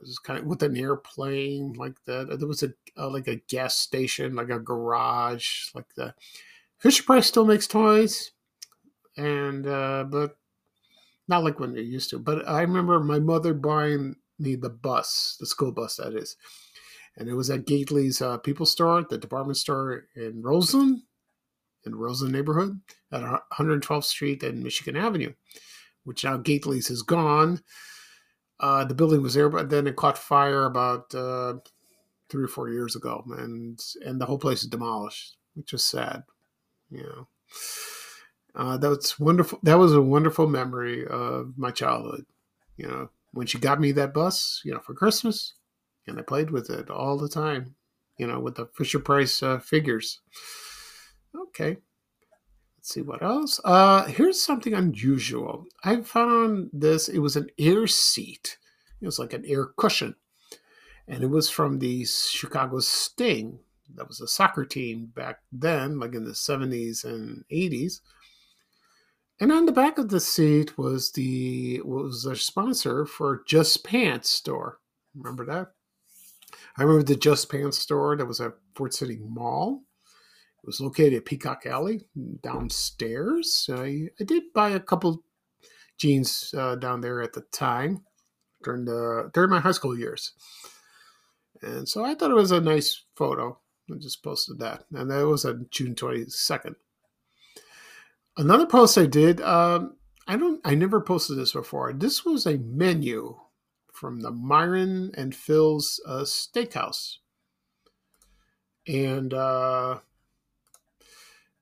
was 0.00 0.18
kind 0.18 0.38
of 0.38 0.46
with 0.46 0.62
an 0.62 0.76
airplane 0.76 1.72
like 1.74 1.96
that. 2.06 2.38
There 2.38 2.48
was 2.48 2.62
a 2.62 2.72
uh, 2.96 3.10
like 3.10 3.28
a 3.28 3.36
gas 3.48 3.76
station, 3.76 4.34
like 4.34 4.50
a 4.50 4.58
garage, 4.58 5.68
like 5.74 5.94
that. 5.96 6.14
Fisher 6.78 7.02
Price 7.02 7.26
still 7.26 7.44
makes 7.44 7.66
toys, 7.66 8.30
and 9.16 9.66
uh, 9.66 10.04
but 10.04 10.36
not 11.26 11.44
like 11.44 11.60
when 11.60 11.74
they 11.74 11.82
used 11.82 12.10
to. 12.10 12.18
But 12.18 12.48
I 12.48 12.60
remember 12.62 13.00
my 13.00 13.18
mother 13.18 13.54
buying 13.54 14.16
me 14.38 14.54
the 14.54 14.70
bus, 14.70 15.36
the 15.40 15.46
school 15.46 15.72
bus 15.72 15.96
that 15.96 16.14
is, 16.14 16.36
and 17.16 17.28
it 17.28 17.34
was 17.34 17.50
at 17.50 17.66
Gately's 17.66 18.22
uh, 18.22 18.38
People 18.38 18.66
Store, 18.66 19.04
the 19.08 19.18
department 19.18 19.56
store 19.56 20.04
in 20.14 20.40
Roseland, 20.42 21.02
in 21.84 21.94
Roseland 21.94 22.32
neighborhood, 22.32 22.80
at 23.12 23.22
112th 23.52 24.04
Street 24.04 24.42
and 24.44 24.62
Michigan 24.62 24.96
Avenue, 24.96 25.32
which 26.04 26.24
now 26.24 26.36
Gately's 26.36 26.90
is 26.90 27.02
gone. 27.02 27.60
Uh, 28.60 28.84
the 28.84 28.94
building 28.94 29.22
was 29.22 29.34
there, 29.34 29.48
but 29.48 29.70
then 29.70 29.86
it 29.86 29.96
caught 29.96 30.18
fire 30.18 30.64
about 30.64 31.14
uh, 31.14 31.54
three 32.28 32.44
or 32.44 32.48
four 32.48 32.68
years 32.68 32.96
ago, 32.96 33.24
and 33.36 33.80
and 34.04 34.20
the 34.20 34.26
whole 34.26 34.38
place 34.38 34.62
is 34.62 34.68
demolished, 34.68 35.36
which 35.54 35.72
is 35.72 35.84
sad. 35.84 36.24
You 36.90 37.02
know, 37.02 37.28
uh, 38.54 38.76
that's 38.78 39.18
wonderful. 39.20 39.60
That 39.62 39.78
was 39.78 39.94
a 39.94 40.02
wonderful 40.02 40.48
memory 40.48 41.06
of 41.06 41.54
my 41.56 41.70
childhood. 41.70 42.26
You 42.76 42.88
know, 42.88 43.10
when 43.32 43.46
she 43.46 43.58
got 43.58 43.80
me 43.80 43.92
that 43.92 44.14
bus, 44.14 44.60
you 44.64 44.72
know, 44.72 44.80
for 44.80 44.94
Christmas, 44.94 45.54
and 46.06 46.18
I 46.18 46.22
played 46.22 46.50
with 46.50 46.70
it 46.70 46.90
all 46.90 47.16
the 47.16 47.28
time, 47.28 47.76
you 48.18 48.26
know, 48.26 48.40
with 48.40 48.56
the 48.56 48.66
Fisher 48.66 48.98
Price 48.98 49.42
uh, 49.42 49.58
figures. 49.58 50.20
Okay. 51.34 51.78
Let's 52.88 52.94
see 52.94 53.02
what 53.02 53.22
else. 53.22 53.60
Uh, 53.66 54.06
here's 54.06 54.40
something 54.40 54.72
unusual. 54.72 55.66
I 55.84 56.00
found 56.00 56.70
this. 56.72 57.06
It 57.06 57.18
was 57.18 57.36
an 57.36 57.50
air 57.58 57.86
seat. 57.86 58.56
It 59.02 59.04
was 59.04 59.18
like 59.18 59.34
an 59.34 59.44
air 59.44 59.66
cushion, 59.76 60.14
and 61.06 61.22
it 61.22 61.26
was 61.26 61.50
from 61.50 61.80
the 61.80 62.06
Chicago 62.06 62.78
Sting. 62.78 63.58
That 63.94 64.08
was 64.08 64.22
a 64.22 64.26
soccer 64.26 64.64
team 64.64 65.12
back 65.14 65.40
then, 65.52 66.00
like 66.00 66.14
in 66.14 66.24
the 66.24 66.30
70s 66.30 67.04
and 67.04 67.44
80s. 67.52 68.00
And 69.38 69.52
on 69.52 69.66
the 69.66 69.72
back 69.72 69.98
of 69.98 70.08
the 70.08 70.18
seat 70.18 70.78
was 70.78 71.12
the 71.12 71.82
was 71.84 72.24
a 72.24 72.36
sponsor 72.36 73.04
for 73.04 73.42
Just 73.46 73.84
Pants 73.84 74.30
store. 74.30 74.78
Remember 75.14 75.44
that? 75.44 75.72
I 76.78 76.84
remember 76.84 77.02
the 77.02 77.16
Just 77.16 77.50
Pants 77.50 77.76
store 77.76 78.16
that 78.16 78.24
was 78.24 78.40
at 78.40 78.54
Ford 78.74 78.94
City 78.94 79.18
Mall. 79.22 79.82
It 80.62 80.66
was 80.66 80.80
located 80.80 81.14
at 81.14 81.24
Peacock 81.24 81.66
Alley 81.66 82.06
downstairs. 82.42 83.70
I, 83.72 84.08
I 84.20 84.24
did 84.24 84.52
buy 84.52 84.70
a 84.70 84.80
couple 84.80 85.22
jeans 85.96 86.54
uh, 86.56 86.74
down 86.76 87.00
there 87.00 87.22
at 87.22 87.32
the 87.32 87.42
time 87.52 88.04
during 88.62 88.84
the 88.84 89.30
during 89.32 89.50
my 89.50 89.60
high 89.60 89.72
school 89.72 89.96
years, 89.98 90.32
and 91.62 91.88
so 91.88 92.04
I 92.04 92.14
thought 92.14 92.30
it 92.30 92.34
was 92.34 92.52
a 92.52 92.60
nice 92.60 93.04
photo. 93.14 93.58
I 93.90 93.96
just 93.98 94.22
posted 94.22 94.58
that, 94.58 94.84
and 94.92 95.10
that 95.10 95.26
was 95.26 95.44
on 95.44 95.68
June 95.70 95.94
twenty 95.94 96.24
second. 96.26 96.76
Another 98.36 98.66
post 98.66 98.98
I 98.98 99.06
did. 99.06 99.40
Um, 99.40 99.96
I 100.26 100.36
don't. 100.36 100.60
I 100.64 100.74
never 100.74 101.00
posted 101.00 101.38
this 101.38 101.52
before. 101.52 101.92
This 101.92 102.24
was 102.24 102.46
a 102.46 102.58
menu 102.58 103.38
from 103.92 104.20
the 104.20 104.30
Myron 104.30 105.10
and 105.14 105.34
Phil's 105.34 106.00
uh, 106.06 106.22
Steakhouse. 106.22 107.16
And 108.86 109.34
uh, 109.34 109.98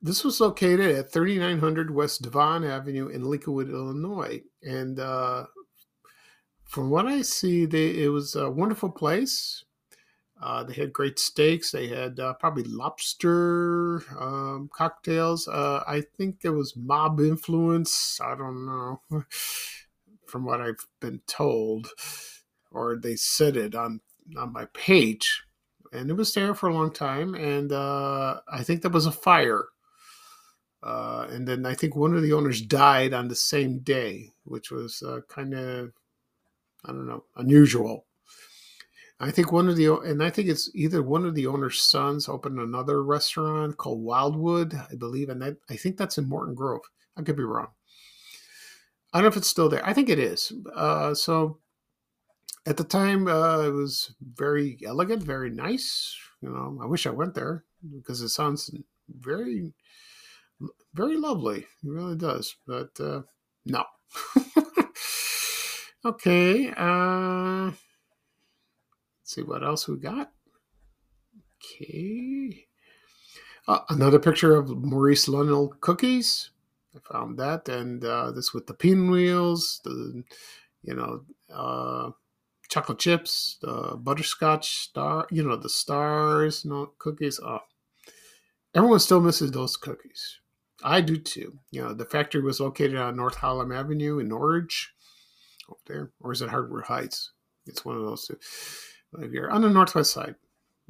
this 0.01 0.25
was 0.25 0.41
located 0.41 0.95
at 0.95 1.13
3900 1.13 1.91
West 1.91 2.23
Devon 2.23 2.65
Avenue 2.65 3.09
in 3.09 3.23
Lincolnwood, 3.23 3.71
Illinois. 3.71 4.43
And 4.63 5.01
uh, 5.01 5.47
from 6.65 6.91
what 6.91 7.07
I 7.07 7.23
see, 7.23 7.67
they, 7.67 8.05
it 8.05 8.09
was 8.09 8.35
a 8.35 8.51
wonderful 8.51 8.91
place. 8.91 9.65
Uh, 10.41 10.63
they 10.65 10.75
had 10.75 10.93
great 10.93 11.19
steaks. 11.19 11.71
They 11.71 11.89
had 11.89 12.21
uh, 12.21 12.35
probably 12.35 12.65
lobster 12.65 14.03
um, 14.21 14.69
cocktails. 14.73 15.49
Uh, 15.49 15.83
I 15.87 16.03
think 16.19 16.41
there 16.43 16.53
was 16.53 16.77
mob 16.77 17.21
influence. 17.21 18.21
I 18.23 18.35
don't 18.37 18.67
know. 18.67 19.01
from 20.27 20.45
what 20.45 20.61
I've 20.61 20.87
been 21.01 21.21
told, 21.27 21.89
or 22.71 22.97
they 22.97 23.17
said 23.17 23.57
it 23.57 23.75
on 23.75 24.01
on 24.37 24.53
my 24.53 24.67
page, 24.75 25.45
and 25.93 26.11
it 26.11 26.15
was 26.15 26.35
there 26.35 26.55
for 26.55 26.69
a 26.69 26.75
long 26.75 26.93
time. 26.93 27.35
And 27.35 27.73
uh, 27.73 28.41
I 28.49 28.63
think 28.63 28.83
there 28.83 28.91
was 28.91 29.07
a 29.07 29.13
fire, 29.13 29.67
uh, 30.87 31.27
and 31.31 31.49
then 31.49 31.67
I 31.67 31.75
think 31.75 31.97
one 31.97 32.15
of 32.15 32.23
the 32.23 32.33
owners 32.33 32.61
died 32.63 33.13
on 33.13 33.27
the 33.27 33.35
same 33.35 33.81
day, 33.81 34.31
which 34.45 34.71
was 34.71 35.03
uh, 35.03 35.21
kind 35.29 35.53
of 35.55 35.93
I 36.85 36.93
don't 36.93 37.07
know 37.07 37.25
unusual. 37.37 38.07
I 39.19 39.31
think 39.31 39.51
one 39.51 39.69
of 39.69 39.77
the 39.77 39.93
and 39.93 40.23
I 40.23 40.31
think 40.31 40.49
it's 40.49 40.71
either 40.75 41.03
one 41.03 41.25
of 41.25 41.35
the 41.35 41.47
owner's 41.47 41.81
sons 41.81 42.29
opened 42.29 42.61
another 42.61 43.03
restaurant 43.03 43.79
called 43.79 44.03
Wildwood, 44.03 44.75
I 44.75 44.95
believe, 44.95 45.29
and 45.29 45.43
that, 45.43 45.57
I 45.69 45.77
think 45.77 45.97
that's 45.97 46.19
in 46.19 46.29
Morton 46.29 46.55
Grove. 46.55 46.83
I 47.17 47.23
could 47.23 47.37
be 47.37 47.43
wrong. 47.43 47.69
I 49.13 49.19
don't 49.19 49.25
know 49.25 49.29
if 49.29 49.37
it's 49.37 49.49
still 49.49 49.69
there. 49.69 49.85
I 49.85 49.93
think 49.93 50.09
it 50.09 50.19
is. 50.19 50.53
Uh, 50.75 51.15
so 51.15 51.59
at 52.67 52.77
the 52.77 52.85
time, 52.85 53.27
uh, 53.27 53.63
it 53.63 53.71
was 53.71 54.15
very 54.21 54.79
elegant, 54.85 55.23
very 55.23 55.51
nice. 55.51 56.15
You 56.43 56.51
know, 56.51 56.79
I 56.83 56.87
wish 56.87 57.07
I 57.07 57.11
went 57.11 57.35
there 57.35 57.65
because 57.97 58.21
it 58.21 58.29
sounds 58.29 58.71
very, 59.09 59.73
very 60.95 61.17
lovely. 61.17 61.59
It 61.59 61.67
really 61.91 62.17
does. 62.17 62.57
But 62.67 62.99
uh, 63.01 63.23
no. 63.65 63.85
okay. 66.05 66.73
Uh, 66.77 67.73
Let's 69.27 69.35
see 69.35 69.43
what 69.43 69.65
else 69.65 69.89
we 69.89 69.97
got. 69.97 70.31
Okay. 71.81 72.69
Uh, 73.67 73.81
another 73.89 74.21
picture 74.21 74.55
of 74.55 74.69
Maurice 74.69 75.27
Lenell 75.27 75.81
cookies. 75.81 76.51
I 76.95 77.01
found 77.13 77.37
that, 77.41 77.69
and 77.69 78.05
uh, 78.05 78.31
this 78.31 78.55
with 78.55 78.69
the 78.69 78.75
pinwheels, 78.75 79.81
the 79.83 80.23
you 80.83 80.95
know 80.95 81.25
uh, 81.53 82.11
chocolate 82.69 83.01
chips, 83.01 83.59
the 83.61 83.97
butterscotch 83.97 84.79
star, 84.79 85.27
you 85.33 85.43
know 85.43 85.57
the 85.57 85.69
stars, 85.69 86.65
know, 86.65 86.93
cookies. 86.99 87.41
Oh, 87.43 87.59
everyone 88.77 89.01
still 89.01 89.21
misses 89.21 89.51
those 89.51 89.77
cookies. 89.77 90.39
I 90.85 91.01
do 91.01 91.17
too. 91.17 91.59
You 91.71 91.83
know, 91.83 91.95
the 91.95 92.05
factory 92.05 92.43
was 92.43 92.61
located 92.61 92.97
on 92.97 93.17
North 93.17 93.37
Harlem 93.37 93.73
Avenue 93.73 94.19
in 94.19 94.29
Norridge, 94.29 94.93
over 95.69 95.81
there, 95.87 96.11
or 96.21 96.33
is 96.33 96.43
it 96.43 96.51
Harwood 96.51 96.85
Heights? 96.85 97.33
It's 97.67 97.85
one 97.85 97.97
of 97.97 98.03
those 98.03 98.27
two 98.27 98.39
if 99.19 99.33
you're 99.33 99.51
on 99.51 99.63
the 99.63 99.71
northwest 99.71 100.13
side, 100.13 100.35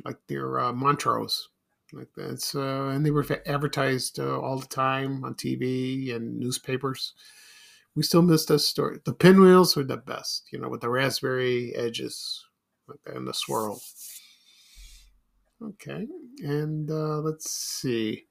like 0.04 0.18
near 0.28 0.58
uh, 0.58 0.72
Montrose, 0.72 1.48
like 1.92 2.08
that's 2.16 2.54
uh, 2.54 2.90
and 2.92 3.04
they 3.04 3.10
were 3.10 3.26
advertised 3.46 4.18
uh, 4.18 4.38
all 4.40 4.58
the 4.58 4.66
time 4.66 5.24
on 5.24 5.34
TV 5.34 6.14
and 6.14 6.38
newspapers. 6.38 7.14
We 7.94 8.02
still 8.02 8.22
miss 8.22 8.44
this 8.44 8.66
story. 8.66 8.98
The 9.04 9.14
pinwheels 9.14 9.74
were 9.74 9.84
the 9.84 9.96
best, 9.96 10.48
you 10.52 10.58
know, 10.58 10.68
with 10.68 10.82
the 10.82 10.90
raspberry 10.90 11.74
edges 11.74 12.44
like 12.88 12.98
and 13.14 13.26
the 13.26 13.32
swirl. 13.34 13.80
Okay, 15.62 16.06
and 16.40 16.90
uh, 16.90 17.18
let's 17.18 17.50
see. 17.50 18.24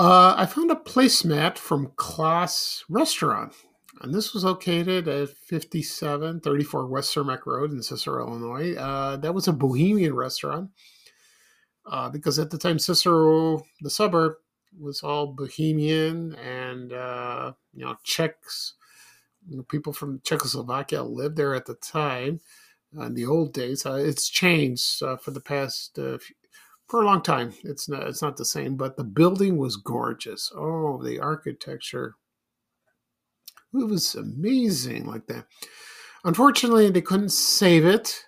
Uh, 0.00 0.34
I 0.34 0.46
found 0.46 0.70
a 0.70 0.76
placemat 0.76 1.58
from 1.58 1.92
Klas 1.96 2.84
Restaurant 2.88 3.52
and 4.00 4.14
this 4.14 4.32
was 4.32 4.44
located 4.44 5.06
at 5.08 5.28
5734 5.28 6.86
West 6.86 7.14
Cermak 7.14 7.44
Road 7.44 7.70
in 7.70 7.82
Cicero, 7.82 8.26
Illinois. 8.26 8.74
Uh, 8.76 9.18
that 9.18 9.34
was 9.34 9.46
a 9.46 9.52
bohemian 9.52 10.14
restaurant 10.14 10.70
uh, 11.84 12.08
because 12.08 12.38
at 12.38 12.48
the 12.48 12.56
time, 12.56 12.78
Cicero, 12.78 13.62
the 13.82 13.90
suburb, 13.90 14.36
was 14.80 15.02
all 15.02 15.34
bohemian 15.34 16.34
and, 16.36 16.94
uh, 16.94 17.52
you 17.74 17.84
know, 17.84 17.94
Czechs, 18.02 18.72
you 19.46 19.58
know, 19.58 19.64
people 19.64 19.92
from 19.92 20.22
Czechoslovakia 20.24 21.02
lived 21.02 21.36
there 21.36 21.54
at 21.54 21.66
the 21.66 21.74
time. 21.74 22.40
Uh, 22.96 23.02
in 23.02 23.14
the 23.14 23.26
old 23.26 23.52
days, 23.52 23.84
uh, 23.84 23.96
it's 23.96 24.30
changed 24.30 25.02
uh, 25.02 25.16
for 25.16 25.32
the 25.32 25.42
past 25.42 25.98
for 26.90 27.02
a 27.02 27.06
long 27.06 27.22
time. 27.22 27.54
It's 27.62 27.88
not 27.88 28.08
it's 28.08 28.22
not 28.22 28.36
the 28.36 28.44
same, 28.44 28.76
but 28.76 28.96
the 28.96 29.04
building 29.04 29.56
was 29.56 29.76
gorgeous. 29.76 30.52
Oh, 30.54 31.02
the 31.02 31.20
architecture 31.20 32.16
it 33.72 33.88
was 33.88 34.16
amazing 34.16 35.06
like 35.06 35.26
that. 35.28 35.46
Unfortunately, 36.24 36.90
they 36.90 37.00
couldn't 37.00 37.30
save 37.30 37.86
it. 37.86 38.24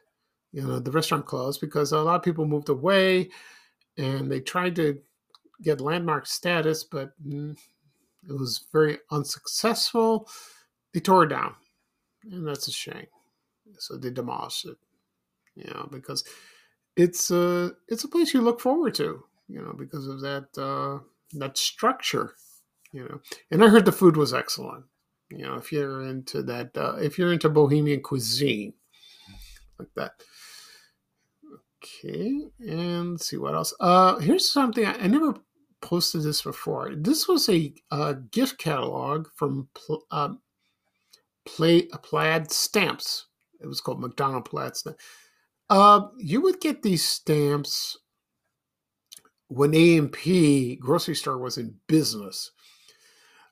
You 0.53 0.63
know, 0.63 0.79
the 0.79 0.91
restaurant 0.91 1.27
closed 1.27 1.61
because 1.61 1.93
a 1.93 1.99
lot 1.99 2.17
of 2.17 2.23
people 2.23 2.47
moved 2.47 2.69
away 2.69 3.31
and 3.97 4.31
they 4.31 4.41
tried 4.41 4.77
to 4.77 5.01
get 5.63 5.81
landmark 5.81 6.27
status, 6.27 6.85
but 6.85 7.11
mm, 7.27 7.57
it 8.29 8.33
was 8.33 8.67
very 8.73 8.99
unsuccessful. 9.11 10.29
They 10.95 11.01
tore 11.01 11.25
it 11.25 11.29
down, 11.29 11.55
and 12.31 12.47
that's 12.47 12.69
a 12.69 12.73
shame. 12.73 13.07
So 13.79 13.97
they 13.97 14.11
demolished 14.11 14.67
it, 14.67 14.77
you 15.57 15.65
know, 15.73 15.89
because 15.91 16.25
it's 16.97 17.31
a 17.31 17.73
it's 17.89 18.05
a 18.05 18.09
place 18.09 18.35
you 18.35 18.41
look 18.41 18.61
forward 18.61 18.95
to, 18.95 19.25
you 19.49 19.63
know, 19.63 19.73
because 19.77 20.07
of 20.07 20.21
that 20.21 20.49
uh, 20.59 20.99
that 21.35 21.57
structure, 21.57 22.35
you 22.93 23.05
know. 23.05 23.21
And 23.51 23.65
I 23.65 23.69
heard 23.69 23.85
the 23.85 23.93
food 23.93 24.17
was 24.17 24.35
excellent. 24.35 24.85
You 25.31 25.47
know, 25.47 25.55
if 25.55 25.73
you're 25.73 26.03
into 26.03 26.43
that, 26.43 26.77
uh, 26.77 26.97
if 27.01 27.19
you're 27.19 27.33
into 27.33 27.49
Bohemian 27.49 28.03
cuisine, 28.03 28.75
like 29.79 29.89
that. 29.97 30.13
Okay, 31.85 32.43
and 32.61 33.21
see 33.21 33.37
what 33.37 33.55
else. 33.55 33.75
Uh, 33.81 34.19
here's 34.19 34.49
something 34.49 34.87
I, 34.87 34.93
I 34.93 35.07
never 35.09 35.35
posted 35.81 36.23
this 36.23 36.43
before. 36.43 36.95
This 36.95 37.27
was 37.27 37.49
a, 37.49 37.75
a 37.91 38.15
gift 38.15 38.59
catalog 38.59 39.27
from 39.35 39.69
pl- 39.75 40.05
um, 40.13 40.41
play, 41.45 41.89
Plaid 42.03 42.53
Stamps. 42.53 43.27
It 43.61 43.67
was 43.67 43.81
called 43.81 44.01
MacDonald 44.01 44.45
Plaid 44.45 44.77
Stamps. 44.77 45.03
Uh, 45.73 46.09
you 46.19 46.43
would 46.43 46.61
get 46.61 46.83
these 46.83 47.03
stamps 47.03 47.97
when 49.49 49.75
A&P 49.75 50.77
grocery 50.77 51.15
store 51.15 51.39
was 51.39 51.57
in 51.57 51.77
business. 51.87 52.51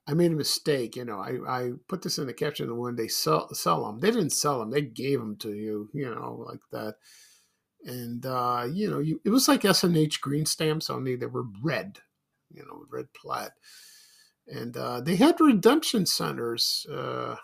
I 0.07 0.13
made 0.13 0.31
a 0.31 0.37
mistake. 0.37 0.97
You 0.97 1.07
know, 1.07 1.19
I, 1.19 1.39
I 1.49 1.71
put 1.89 2.03
this 2.03 2.19
in 2.19 2.27
the 2.27 2.35
caption 2.35 2.77
when 2.77 2.97
they 2.97 3.09
sell 3.09 3.49
sell 3.55 3.87
them. 3.87 4.01
They 4.01 4.11
didn't 4.11 4.35
sell 4.35 4.59
them. 4.59 4.71
They 4.71 4.83
gave 4.83 5.19
them 5.19 5.37
to 5.37 5.55
you. 5.55 5.89
You 5.95 6.15
know, 6.15 6.45
like 6.47 6.61
that. 6.73 6.97
And 7.87 8.27
uh, 8.27 8.67
you 8.71 8.91
know, 8.91 8.99
you 8.99 9.23
it 9.25 9.31
was 9.31 9.49
like 9.49 9.65
S 9.65 9.83
and 9.83 9.97
H 9.97 10.21
green 10.21 10.45
stamps 10.45 10.91
only 10.91 11.17
they 11.17 11.25
were 11.25 11.47
red. 11.63 12.01
You 12.53 12.67
know, 12.67 12.85
red 12.91 13.07
plaid. 13.15 13.53
And 14.47 14.77
uh, 14.77 15.01
they 15.01 15.17
had 15.17 15.41
redemption 15.41 16.05
centers 16.05 16.85
uh, 16.93 17.37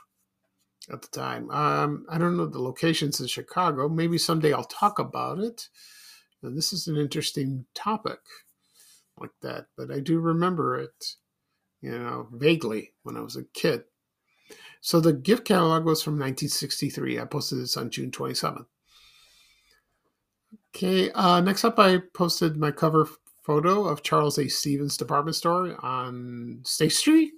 at 0.93 1.03
the 1.03 1.09
time. 1.09 1.51
Um, 1.51 2.07
I 2.09 2.19
don't 2.19 2.37
know 2.37 2.47
the 2.47 2.63
locations 2.63 3.21
in 3.21 3.27
Chicago. 3.27 3.89
Maybe 3.89 4.19
someday 4.19 4.53
I'll 4.53 4.65
talk 4.65 4.99
about 4.99 5.39
it. 5.39 5.69
And 6.43 6.57
this 6.57 6.73
is 6.73 6.87
an 6.87 6.97
interesting 6.97 7.67
topic 7.75 8.21
like 9.19 9.31
that, 9.43 9.67
but 9.77 9.91
I 9.91 10.01
do 10.01 10.21
remember 10.21 10.79
it 10.79 11.17
you 11.81 11.97
know, 11.97 12.27
vaguely 12.33 12.93
when 13.03 13.17
I 13.17 13.21
was 13.21 13.37
a 13.37 13.45
kid. 13.45 13.85
So 14.81 15.01
the 15.01 15.13
gift 15.13 15.45
catalog 15.45 15.85
was 15.85 16.03
from 16.03 16.15
1963. 16.15 17.21
I 17.21 17.25
posted 17.25 17.61
this 17.61 17.77
on 17.77 17.91
June 17.91 18.11
27th. 18.11 18.67
Okay, 20.75 21.11
uh, 21.13 21.41
next 21.41 21.65
up, 21.65 21.79
I 21.79 21.99
posted 22.13 22.57
my 22.57 22.71
cover 22.71 23.09
photo 23.43 23.85
of 23.87 24.03
Charles 24.03 24.39
A. 24.39 24.49
Stevens 24.49 24.97
department 24.97 25.37
store 25.37 25.77
on 25.85 26.61
State 26.65 26.93
Street. 26.93 27.33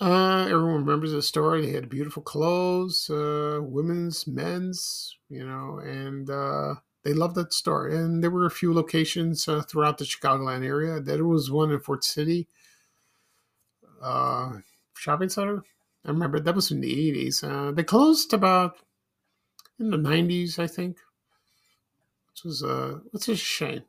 Uh, 0.00 0.46
everyone 0.46 0.84
remembers 0.84 1.12
the 1.12 1.22
story. 1.22 1.60
They 1.60 1.72
had 1.72 1.90
beautiful 1.90 2.22
clothes, 2.22 3.10
uh, 3.10 3.60
women's, 3.62 4.26
men's, 4.26 5.18
you 5.28 5.46
know, 5.46 5.78
and 5.78 6.28
uh, 6.30 6.76
they 7.04 7.12
loved 7.12 7.34
that 7.34 7.52
store. 7.52 7.86
And 7.86 8.22
there 8.22 8.30
were 8.30 8.46
a 8.46 8.50
few 8.50 8.72
locations 8.72 9.46
uh, 9.46 9.60
throughout 9.60 9.98
the 9.98 10.06
Chicagoland 10.06 10.64
area. 10.64 11.00
There 11.00 11.24
was 11.26 11.50
one 11.50 11.70
in 11.70 11.80
Ford 11.80 12.02
City 12.02 12.48
uh, 14.02 14.52
shopping 14.96 15.28
center. 15.28 15.62
I 16.04 16.08
remember 16.08 16.40
that 16.40 16.54
was 16.54 16.70
in 16.70 16.80
the 16.80 17.12
80s. 17.12 17.44
Uh, 17.44 17.72
they 17.72 17.82
closed 17.82 18.32
about 18.32 18.78
in 19.78 19.90
the 19.90 19.98
90s, 19.98 20.58
I 20.58 20.66
think. 20.66 20.96
Which 22.30 22.44
was 22.44 22.62
uh, 22.62 23.00
it's 23.12 23.28
a 23.28 23.36
shame. 23.36 23.82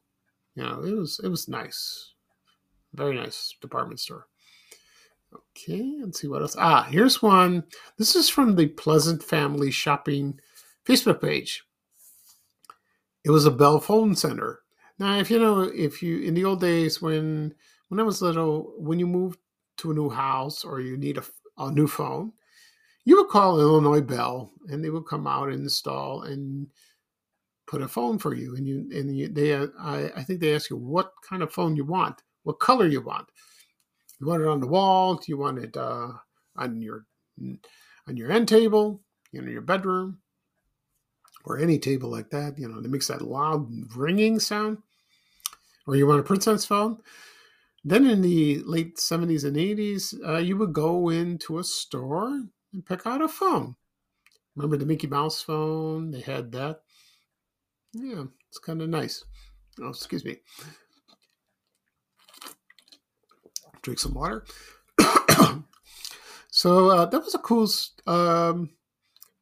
You 0.56 0.64
know, 0.64 0.84
it 0.84 0.94
was 0.94 1.22
it 1.24 1.30
was 1.30 1.48
nice, 1.48 2.14
very 2.94 3.16
nice 3.16 3.56
department 3.62 4.02
store. 4.02 4.28
Okay, 5.34 5.98
let's 6.02 6.20
see 6.20 6.28
what 6.28 6.42
else. 6.42 6.56
Ah, 6.58 6.84
here's 6.90 7.22
one. 7.22 7.64
This 7.98 8.16
is 8.16 8.30
from 8.30 8.56
the 8.56 8.68
Pleasant 8.68 9.24
Family 9.24 9.72
Shopping 9.72 10.40
Facebook 10.86 11.22
page. 11.22 11.64
It 13.24 13.30
was 13.30 13.46
a 13.46 13.52
Bell 13.52 13.80
phone 13.80 14.16
center. 14.16 14.60
Now, 15.00 15.18
if 15.18 15.32
you 15.32 15.40
know, 15.40 15.62
if 15.62 16.04
you 16.04 16.20
in 16.20 16.34
the 16.34 16.46
old 16.46 16.62
days 16.62 17.02
when 17.02 17.54
when 17.90 18.00
I 18.00 18.04
was 18.04 18.22
little, 18.22 18.74
when 18.78 19.00
you 19.00 19.08
moved 19.08 19.40
to 19.78 19.92
a 19.92 19.94
new 19.94 20.10
house 20.10 20.64
or 20.64 20.80
you 20.82 20.98
need 20.98 21.18
a, 21.18 21.24
a 21.58 21.72
new 21.72 21.88
phone, 21.88 22.34
you 23.06 23.18
would 23.18 23.30
call 23.30 23.60
Illinois 23.60 24.02
Bell 24.02 24.52
and 24.68 24.84
they 24.84 24.90
would 24.90 25.06
come 25.06 25.28
out 25.28 25.50
and 25.50 25.64
install 25.64 26.24
and 26.24 26.68
put 27.68 27.82
a 27.82 27.88
phone 27.88 28.18
for 28.20 28.34
you. 28.34 28.56
And 28.56 28.68
you 28.68 28.90
and 28.94 29.18
you, 29.18 29.28
they, 29.28 29.56
I, 29.56 30.12
I 30.16 30.24
think 30.24 30.40
they 30.40 30.54
ask 30.54 30.70
you 30.70 30.78
what 30.78 31.14
kind 31.28 31.42
of 31.42 31.54
phone 31.54 31.76
you 31.76 31.86
want, 31.86 32.22
what 32.44 32.60
color 32.60 32.88
you 32.88 33.02
want. 33.02 33.28
You 34.22 34.28
want 34.28 34.44
it 34.44 34.50
on 34.50 34.62
the 34.62 34.68
wall? 34.68 35.16
Do 35.16 35.26
you 35.30 35.38
want 35.40 35.60
it 35.60 35.76
uh, 35.78 36.10
on 36.58 36.82
your 36.82 37.06
on 38.08 38.18
your 38.18 38.32
end 38.32 38.48
table? 38.50 39.02
You 39.34 39.42
know, 39.42 39.52
your 39.52 39.64
bedroom. 39.64 40.20
or 41.46 41.58
any 41.58 41.80
table 41.80 42.10
like 42.10 42.30
that, 42.32 42.58
you 42.60 42.68
know, 42.68 42.82
that 42.82 42.92
makes 42.92 43.08
that 43.08 43.22
loud 43.22 43.68
ringing 43.96 44.40
sound, 44.40 44.80
or 45.88 45.96
you 45.96 46.08
want 46.08 46.20
a 46.20 46.24
princess 46.24 46.66
phone. 46.66 47.00
Then 47.84 48.06
in 48.06 48.22
the 48.22 48.60
late 48.66 48.98
70s 48.98 49.44
and 49.44 49.58
80s, 49.58 50.14
uh, 50.28 50.38
you 50.38 50.58
would 50.58 50.74
go 50.74 51.10
into 51.10 51.60
a 51.60 51.64
store 51.64 52.46
and 52.74 52.86
pick 52.86 53.08
out 53.08 53.22
a 53.24 53.28
phone. 53.28 53.76
Remember 54.56 54.78
the 54.78 54.86
Mickey 54.86 55.08
Mouse 55.08 55.42
phone? 55.42 56.12
They 56.12 56.22
had 56.22 56.52
that. 56.54 56.82
Yeah, 57.94 58.26
it's 58.50 58.60
kind 58.60 58.82
of 58.82 58.90
nice. 58.90 59.24
Oh, 59.82 59.90
excuse 59.90 60.26
me. 60.26 60.38
Drink 63.82 64.00
some 64.00 64.14
water. 64.14 64.46
so 66.50 66.90
uh, 66.90 67.06
that 67.06 67.24
was 67.24 67.36
a 67.36 67.40
cool. 67.40 67.68
Um, 68.08 68.72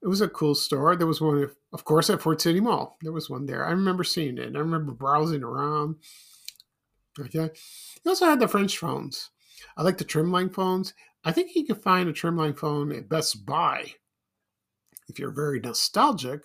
it 0.02 0.08
was 0.08 0.22
a 0.22 0.30
cool 0.30 0.56
store. 0.56 0.96
There 0.96 1.08
was 1.08 1.20
one, 1.20 1.50
of 1.74 1.84
course, 1.84 2.10
at 2.10 2.22
Ford 2.22 2.40
City 2.42 2.62
Mall. 2.62 2.98
There 3.02 3.12
was 3.12 3.30
one 3.30 3.46
there. 3.46 3.66
I 3.66 3.72
remember 3.72 4.04
seeing 4.04 4.38
it. 4.38 4.56
I 4.56 4.60
remember 4.60 4.94
browsing 4.94 5.44
around. 5.44 5.96
Okay. 7.20 7.50
He 8.02 8.10
also 8.10 8.26
had 8.26 8.40
the 8.40 8.48
French 8.48 8.78
phones. 8.78 9.30
I 9.76 9.84
like 9.84 9.98
the 9.98 10.06
trimline 10.06 10.54
phones. 10.54 10.94
I 11.26 11.34
think 11.34 11.54
you 11.54 11.66
can 11.66 11.76
find 11.76 12.08
a 12.08 12.14
trimline 12.14 12.58
phone 12.58 12.94
at 12.94 13.10
Best 13.10 13.46
Buy 13.46 13.94
if 15.10 15.20
you're 15.20 15.32
very 15.32 15.60
nostalgic, 15.60 16.42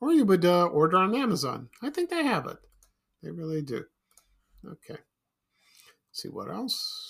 or 0.00 0.12
you 0.12 0.24
would 0.24 0.44
uh, 0.44 0.66
order 0.66 0.98
on 0.98 1.14
Amazon. 1.14 1.70
I 1.80 1.90
think 1.90 2.10
they 2.10 2.24
have 2.24 2.46
it. 2.46 2.58
They 3.22 3.30
really 3.30 3.62
do. 3.62 3.84
Okay. 4.66 4.98
Let's 4.98 6.22
see 6.22 6.28
what 6.28 6.50
else. 6.50 7.03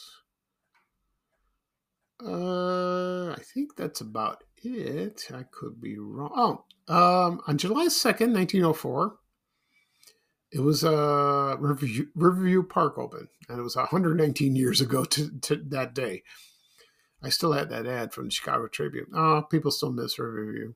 Uh, 2.23 3.33
I 3.33 3.41
think 3.41 3.77
that's 3.77 4.01
about 4.01 4.45
it. 4.63 5.31
I 5.33 5.45
could 5.51 5.81
be 5.81 5.99
wrong. 5.99 6.31
Oh, 6.37 6.65
um, 6.95 7.41
on 7.47 7.59
July 7.59 7.87
2nd, 7.87 8.33
1904, 8.33 9.17
it 10.53 10.61
was 10.61 10.85
uh, 10.85 11.57
Riverview, 11.59 12.07
Riverview 12.15 12.63
Park 12.63 12.99
open, 12.99 13.29
and 13.49 13.59
it 13.59 13.63
was 13.63 13.77
119 13.77 14.55
years 14.55 14.81
ago 14.81 15.05
to, 15.05 15.31
to 15.41 15.57
that 15.57 15.95
day. 15.95 16.23
I 17.23 17.31
still 17.31 17.53
had 17.53 17.71
that 17.71 17.87
ad 17.87 18.13
from 18.13 18.27
the 18.27 18.31
Chicago 18.31 18.69
Tribune. 18.69 19.07
Oh, 19.15 19.43
people 19.51 19.71
still 19.71 19.91
miss 19.91 20.19
Riverview. 20.19 20.75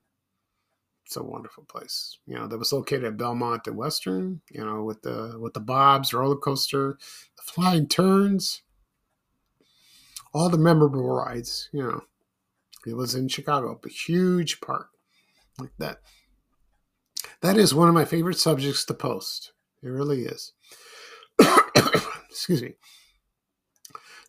It's 1.05 1.17
a 1.17 1.23
wonderful 1.23 1.65
place. 1.65 2.19
You 2.27 2.35
know, 2.35 2.47
that 2.49 2.59
was 2.59 2.73
located 2.73 3.05
at 3.05 3.17
Belmont 3.17 3.67
and 3.67 3.77
Western. 3.77 4.41
You 4.51 4.65
know, 4.65 4.83
with 4.83 5.03
the 5.03 5.37
with 5.39 5.55
the 5.55 5.61
Bob's 5.61 6.13
roller 6.13 6.37
coaster, 6.37 6.99
the 7.37 7.43
flying 7.43 7.87
turns, 7.87 8.63
all 10.33 10.49
the 10.49 10.59
memorable 10.59 11.09
rides. 11.09 11.69
You 11.73 11.83
know, 11.83 12.05
it 12.87 12.95
was 12.95 13.15
in 13.15 13.29
Chicago, 13.29 13.81
a 13.85 13.89
huge 13.89 14.61
park 14.61 14.89
like 15.59 15.73
that. 15.79 15.99
That 17.41 17.57
is 17.57 17.75
one 17.75 17.89
of 17.89 17.95
my 17.95 18.05
favorite 18.05 18.39
subjects 18.39 18.85
to 18.87 18.95
post. 18.95 19.53
It 19.83 19.89
really 19.89 20.23
is. 20.23 20.53
Excuse 22.31 22.63
me. 22.63 22.75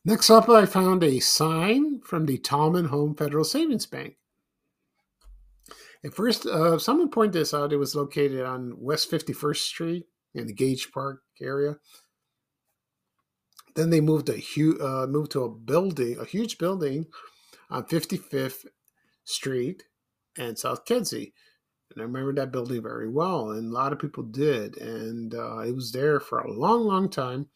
Next 0.06 0.30
up, 0.30 0.48
I 0.50 0.66
found 0.66 1.04
a 1.04 1.20
sign 1.20 2.02
from 2.02 2.26
the 2.26 2.38
Talman 2.38 2.86
Home 2.86 3.16
Federal 3.16 3.44
Savings 3.44 3.86
Bank. 3.86 4.16
At 6.04 6.14
first, 6.14 6.46
uh, 6.46 6.80
someone 6.80 7.10
pointed 7.10 7.34
this 7.34 7.54
out. 7.54 7.74
It 7.74 7.78
was 7.78 7.96
located 7.96 8.46
on 8.46 8.76
West 8.80 9.12
51st 9.12 9.58
Street 9.58 10.06
in 10.34 10.48
the 10.48 10.54
Gage 10.54 10.92
Park 10.92 11.22
area. 11.42 11.78
Then 13.80 13.92
they 13.92 14.02
moved 14.02 14.30
a 14.30 14.38
hu- 14.40 14.80
uh, 14.82 15.08
moved 15.08 15.32
to 15.34 15.44
a 15.46 15.50
building, 15.50 16.18
a 16.20 16.26
huge 16.26 16.60
building 16.60 17.08
on 17.70 17.86
55th 17.86 18.68
Street 19.26 19.84
and 20.38 20.60
South 20.60 20.86
Kedzie. 20.86 21.34
And 21.92 22.02
I 22.02 22.06
remember 22.06 22.34
that 22.36 22.52
building 22.54 22.84
very 22.84 23.10
well, 23.10 23.52
and 23.52 23.72
a 23.72 23.74
lot 23.74 23.94
of 23.94 24.00
people 24.00 24.24
did. 24.24 24.78
And 24.78 25.36
uh, 25.36 25.60
it 25.60 25.76
was 25.76 25.92
there 25.94 26.20
for 26.20 26.40
a 26.40 26.52
long, 26.52 26.84
long 26.86 27.10
time. 27.10 27.48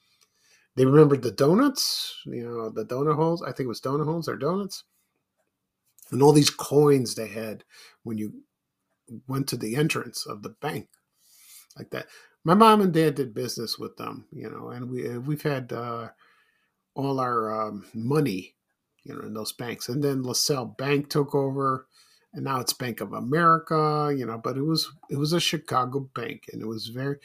They 0.75 0.85
remembered 0.85 1.23
the 1.23 1.31
donuts, 1.31 2.15
you 2.25 2.45
know, 2.45 2.69
the 2.69 2.85
donut 2.85 3.15
holes. 3.15 3.43
I 3.43 3.47
think 3.47 3.61
it 3.65 3.69
was 3.69 3.81
donut 3.81 4.05
holes 4.05 4.29
or 4.29 4.37
donuts. 4.37 4.85
And 6.11 6.23
all 6.23 6.33
these 6.33 6.51
coins 6.51 7.15
they 7.15 7.29
had 7.29 7.65
when 8.03 8.17
you 8.17 8.43
went 9.27 9.47
to 9.49 9.57
the 9.57 9.75
entrance 9.75 10.25
of 10.27 10.43
the 10.43 10.49
bank, 10.49 10.89
like 11.77 11.91
that. 11.91 12.07
My 12.43 12.53
mom 12.53 12.81
and 12.81 12.93
dad 12.93 13.15
did 13.15 13.33
business 13.33 13.79
with 13.79 13.95
them, 13.97 14.25
you 14.31 14.49
know, 14.49 14.69
and 14.69 14.89
we 14.89 15.17
we've 15.17 15.41
had 15.41 15.71
uh, 15.71 16.09
all 16.93 17.19
our 17.19 17.67
um, 17.67 17.85
money, 17.93 18.55
you 19.03 19.15
know, 19.15 19.21
in 19.21 19.33
those 19.33 19.53
banks. 19.53 19.89
And 19.89 20.03
then 20.03 20.23
LaSalle 20.23 20.75
Bank 20.77 21.09
took 21.09 21.33
over, 21.33 21.87
and 22.33 22.43
now 22.43 22.59
it's 22.59 22.73
Bank 22.73 23.01
of 23.01 23.13
America, 23.13 24.13
you 24.15 24.25
know. 24.25 24.37
But 24.37 24.57
it 24.57 24.63
was 24.63 24.91
it 25.09 25.17
was 25.17 25.33
a 25.33 25.39
Chicago 25.39 26.01
bank, 26.13 26.45
and 26.51 26.61
it 26.61 26.67
was 26.67 26.87
very, 26.87 27.17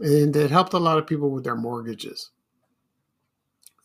and 0.00 0.34
it 0.34 0.50
helped 0.50 0.72
a 0.72 0.78
lot 0.78 0.98
of 0.98 1.06
people 1.06 1.30
with 1.30 1.44
their 1.44 1.56
mortgages 1.56 2.30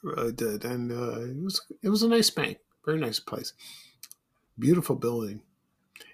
really 0.04 0.34
did, 0.34 0.66
and 0.66 0.92
uh, 0.92 1.22
it 1.22 1.42
was 1.42 1.62
it 1.82 1.90
was 1.90 2.04
a 2.04 2.08
nice 2.08 2.30
bank, 2.30 2.58
very 2.86 3.00
nice 3.00 3.20
place, 3.20 3.54
beautiful 4.60 4.96
building. 4.96 5.42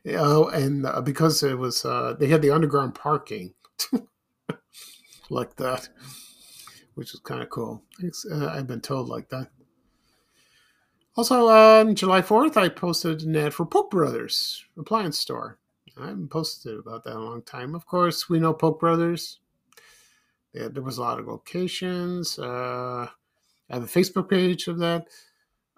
Oh, 0.07 0.47
and 0.49 0.85
uh, 0.85 1.01
because 1.01 1.43
it 1.43 1.57
was 1.57 1.83
uh, 1.83 2.15
they 2.17 2.27
had 2.27 2.41
the 2.41 2.51
underground 2.51 2.95
parking 2.95 3.53
like 5.29 5.55
that, 5.57 5.89
which 6.95 7.13
is 7.13 7.19
kind 7.19 7.41
of 7.41 7.49
cool. 7.49 7.83
Uh, 8.31 8.47
I've 8.47 8.67
been 8.67 8.81
told 8.81 9.09
like 9.09 9.29
that. 9.29 9.49
Also, 11.15 11.47
on 11.47 11.95
July 11.95 12.21
4th, 12.21 12.55
I 12.55 12.69
posted 12.69 13.23
an 13.23 13.35
ad 13.35 13.53
for 13.53 13.65
Polk 13.65 13.91
Brothers 13.91 14.63
appliance 14.77 15.17
store. 15.17 15.57
I 15.97 16.07
haven't 16.07 16.29
posted 16.29 16.79
about 16.79 17.03
that 17.03 17.11
in 17.11 17.17
a 17.17 17.21
long 17.21 17.41
time. 17.41 17.75
Of 17.75 17.85
course, 17.85 18.29
we 18.29 18.39
know 18.39 18.53
Polk 18.53 18.79
Brothers. 18.79 19.39
Yeah, 20.53 20.69
there 20.71 20.83
was 20.83 20.97
a 20.97 21.01
lot 21.01 21.19
of 21.19 21.27
locations. 21.27 22.39
Uh, 22.39 23.07
I 23.69 23.73
have 23.73 23.83
a 23.83 23.87
Facebook 23.87 24.29
page 24.29 24.67
of 24.67 24.79
that. 24.79 25.07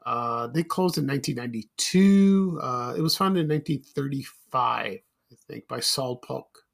Uh, 0.05 0.47
they 0.47 0.63
closed 0.63 0.97
in 0.97 1.07
1992. 1.07 2.59
Uh, 2.61 2.93
it 2.97 3.01
was 3.01 3.17
founded 3.17 3.43
in 3.43 3.49
1935, 3.49 4.85
I 4.85 5.35
think, 5.47 5.67
by 5.67 5.79
Sol 5.79 6.17
Polk. 6.17 6.65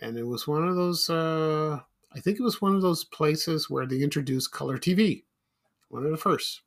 And 0.00 0.16
it 0.16 0.24
was 0.24 0.46
one 0.46 0.66
of 0.66 0.76
those, 0.76 1.10
uh, 1.10 1.80
I 2.14 2.20
think 2.20 2.38
it 2.38 2.44
was 2.44 2.62
one 2.62 2.74
of 2.74 2.82
those 2.82 3.04
places 3.04 3.68
where 3.68 3.86
they 3.86 4.00
introduced 4.00 4.52
color 4.52 4.78
TV, 4.78 5.24
one 5.88 6.04
of 6.04 6.10
the 6.10 6.16
first. 6.16 6.62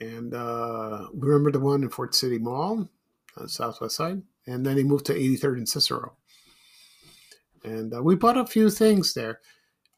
And 0.00 0.34
uh, 0.34 1.08
remember 1.14 1.50
the 1.50 1.60
one 1.60 1.82
in 1.82 1.90
Ford 1.90 2.14
City 2.14 2.38
Mall, 2.38 2.88
on 3.36 3.48
Southwest 3.48 3.96
side. 3.96 4.22
And 4.46 4.64
then 4.64 4.76
he 4.76 4.84
moved 4.84 5.06
to 5.06 5.14
83rd 5.14 5.56
and 5.56 5.68
Cicero. 5.68 6.16
And 7.64 7.92
uh, 7.94 8.02
we 8.02 8.14
bought 8.14 8.38
a 8.38 8.46
few 8.46 8.70
things 8.70 9.14
there. 9.14 9.40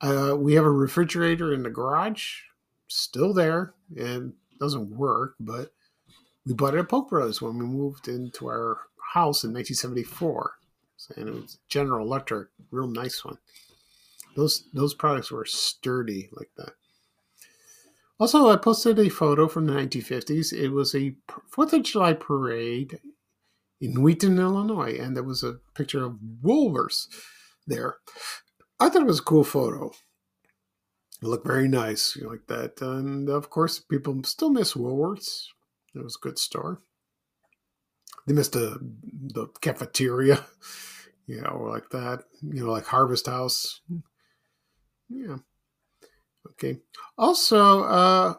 Uh, 0.00 0.34
we 0.38 0.54
have 0.54 0.64
a 0.64 0.70
refrigerator 0.70 1.52
in 1.52 1.62
the 1.64 1.70
garage, 1.70 2.40
still 2.86 3.34
there, 3.34 3.74
and 3.96 4.32
doesn't 4.60 4.96
work, 4.96 5.34
but 5.40 5.72
we 6.46 6.54
bought 6.54 6.74
it 6.74 6.78
at 6.78 6.88
Polk 6.88 7.10
Bros 7.10 7.42
when 7.42 7.58
we 7.58 7.66
moved 7.66 8.08
into 8.08 8.46
our 8.46 8.78
house 9.12 9.44
in 9.44 9.52
1974. 9.52 10.57
And 11.16 11.28
it 11.28 11.34
was 11.34 11.58
General 11.68 12.06
Electric, 12.06 12.48
real 12.70 12.88
nice 12.88 13.24
one. 13.24 13.38
Those 14.36 14.64
those 14.72 14.94
products 14.94 15.30
were 15.30 15.44
sturdy 15.44 16.28
like 16.32 16.50
that. 16.56 16.74
Also, 18.20 18.48
I 18.48 18.56
posted 18.56 18.98
a 18.98 19.08
photo 19.08 19.46
from 19.46 19.66
the 19.66 19.72
1950s. 19.72 20.52
It 20.52 20.70
was 20.70 20.94
a 20.94 21.14
Fourth 21.48 21.72
of 21.72 21.84
July 21.84 22.14
parade 22.14 22.98
in 23.80 24.02
Wheaton, 24.02 24.38
Illinois, 24.38 24.98
and 24.98 25.16
there 25.16 25.22
was 25.22 25.44
a 25.44 25.60
picture 25.74 26.04
of 26.04 26.18
Woolworths 26.42 27.06
there. 27.66 27.98
I 28.80 28.88
thought 28.88 29.02
it 29.02 29.06
was 29.06 29.20
a 29.20 29.24
cool 29.24 29.44
photo. 29.44 29.92
It 31.22 31.26
looked 31.26 31.46
very 31.46 31.68
nice, 31.68 32.16
like 32.16 32.46
that. 32.48 32.80
And 32.80 33.28
of 33.28 33.50
course, 33.50 33.78
people 33.78 34.20
still 34.24 34.50
miss 34.50 34.74
Woolworths. 34.74 35.46
It 35.94 36.02
was 36.02 36.16
a 36.16 36.24
good 36.24 36.38
store. 36.38 36.80
They 38.26 38.34
missed 38.34 38.52
the 38.52 38.78
the 39.12 39.46
cafeteria, 39.60 40.44
you 41.28 41.40
know, 41.42 41.62
like 41.70 41.90
that. 41.90 42.24
You 42.42 42.64
know, 42.64 42.72
like 42.72 42.86
Harvest 42.86 43.26
House. 43.26 43.82
Yeah. 45.08 45.36
Okay. 46.48 46.78
Also, 47.16 47.84
uh, 47.84 48.34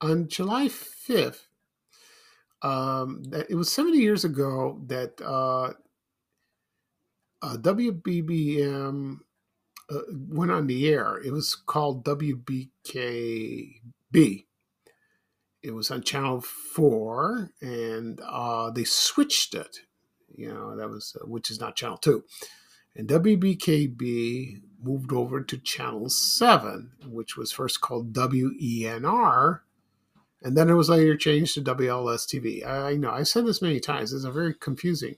on 0.00 0.28
July 0.28 0.68
fifth, 0.68 1.46
um, 2.62 3.22
it 3.32 3.54
was 3.54 3.70
seventy 3.70 3.98
years 3.98 4.24
ago 4.24 4.80
that 4.86 5.20
uh, 5.20 5.74
uh, 7.42 7.56
WBBM 7.58 9.18
uh, 9.90 10.00
went 10.10 10.50
on 10.50 10.66
the 10.66 10.88
air. 10.88 11.20
It 11.24 11.30
was 11.30 11.54
called 11.54 12.04
WBKB. 12.04 13.80
It 15.62 15.72
was 15.72 15.90
on 15.90 16.02
Channel 16.02 16.42
4, 16.42 17.52
and 17.62 18.20
uh, 18.22 18.70
they 18.70 18.84
switched 18.84 19.54
it. 19.54 19.78
You 20.36 20.52
know, 20.52 20.76
that 20.76 20.88
was, 20.88 21.16
uh, 21.20 21.26
which 21.26 21.50
is 21.50 21.60
not 21.60 21.76
Channel 21.76 21.98
2. 21.98 22.24
And 22.96 23.08
WBKB 23.08 24.62
moved 24.82 25.12
over 25.12 25.42
to 25.42 25.58
Channel 25.58 26.08
7, 26.08 26.92
which 27.06 27.36
was 27.36 27.52
first 27.52 27.80
called 27.80 28.12
WENR, 28.12 29.60
And 30.42 30.56
then 30.56 30.68
it 30.68 30.74
was 30.74 30.88
later 30.88 31.16
changed 31.16 31.54
to 31.54 31.62
WLS 31.62 32.26
TV. 32.26 32.64
I, 32.64 32.90
I 32.90 32.96
know 32.96 33.10
I 33.10 33.22
said 33.22 33.46
this 33.46 33.62
many 33.62 33.80
times. 33.80 34.12
It's 34.12 34.24
a 34.24 34.30
very 34.30 34.54
confusing 34.54 35.16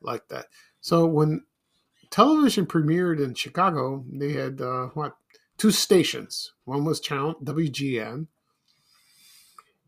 like 0.00 0.28
that. 0.28 0.46
So 0.80 1.06
when 1.06 1.44
television 2.10 2.66
premiered 2.66 3.22
in 3.22 3.34
Chicago, 3.34 4.04
they 4.12 4.32
had 4.32 4.60
uh, 4.60 4.88
what 4.94 5.16
two 5.58 5.70
stations. 5.70 6.52
One 6.64 6.84
was 6.84 7.00
channel 7.00 7.34
WGN, 7.42 8.26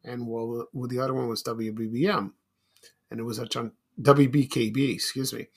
and 0.05 0.26
well, 0.26 0.66
well, 0.72 0.88
the 0.88 0.99
other 0.99 1.14
one 1.14 1.28
was 1.28 1.42
WBBM, 1.42 2.32
and 3.11 3.20
it 3.20 3.24
was 3.24 3.38
on 3.38 3.72
WBKB. 4.01 4.94
Excuse 4.94 5.32
me. 5.32 5.49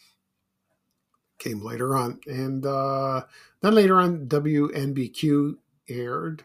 Came 1.37 1.63
later 1.63 1.95
on, 1.95 2.19
and 2.27 2.65
uh, 2.65 3.21
then 3.61 3.73
later 3.73 3.97
on, 3.99 4.27
WNBQ 4.27 5.55
aired 5.87 6.43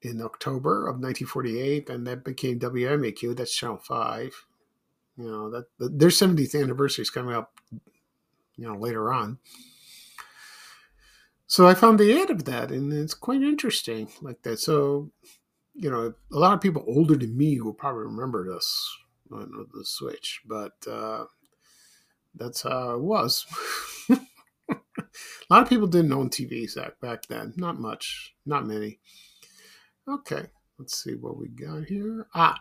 in 0.00 0.22
October 0.22 0.86
of 0.86 0.94
1948, 0.94 1.90
and 1.90 2.06
that 2.06 2.24
became 2.24 2.58
WMAQ. 2.58 3.36
That's 3.36 3.54
Channel 3.54 3.76
Five. 3.76 4.46
You 5.18 5.30
know 5.30 5.50
that 5.50 5.66
their 5.78 6.08
70th 6.08 6.58
anniversary 6.58 7.02
is 7.02 7.10
coming 7.10 7.34
up. 7.34 7.52
You 8.56 8.68
know 8.68 8.76
later 8.76 9.12
on. 9.12 9.38
So 11.48 11.66
I 11.66 11.72
found 11.72 11.98
the 11.98 12.12
ad 12.20 12.28
of 12.28 12.44
that, 12.44 12.70
and 12.70 12.92
it's 12.92 13.14
quite 13.14 13.42
interesting, 13.42 14.10
like 14.20 14.42
that. 14.42 14.58
So, 14.60 15.10
you 15.74 15.90
know, 15.90 16.12
a 16.30 16.38
lot 16.38 16.52
of 16.52 16.60
people 16.60 16.84
older 16.86 17.16
than 17.16 17.38
me 17.38 17.58
will 17.58 17.72
probably 17.72 18.02
remember 18.02 18.52
this, 18.52 18.98
the 19.30 19.84
switch, 19.84 20.42
but 20.46 20.74
uh, 20.90 21.24
that's 22.34 22.62
how 22.62 22.94
it 22.94 23.00
was. 23.00 23.46
a 24.10 24.16
lot 25.50 25.62
of 25.62 25.68
people 25.68 25.86
didn't 25.86 26.12
own 26.12 26.30
TVs 26.30 26.76
back 26.76 27.00
back 27.00 27.26
then. 27.26 27.54
Not 27.56 27.78
much, 27.78 28.34
not 28.46 28.66
many. 28.66 29.00
Okay, 30.08 30.46
let's 30.78 31.02
see 31.02 31.14
what 31.14 31.38
we 31.38 31.48
got 31.48 31.84
here. 31.84 32.26
Ah, 32.34 32.60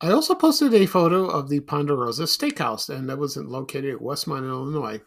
I 0.00 0.12
also 0.12 0.34
posted 0.34 0.74
a 0.74 0.86
photo 0.86 1.26
of 1.26 1.48
the 1.48 1.60
Ponderosa 1.60 2.24
Steakhouse, 2.24 2.88
and 2.88 3.08
that 3.08 3.18
was 3.18 3.36
located 3.36 3.94
at 3.94 4.00
Westmont, 4.00 4.48
Illinois. 4.48 5.00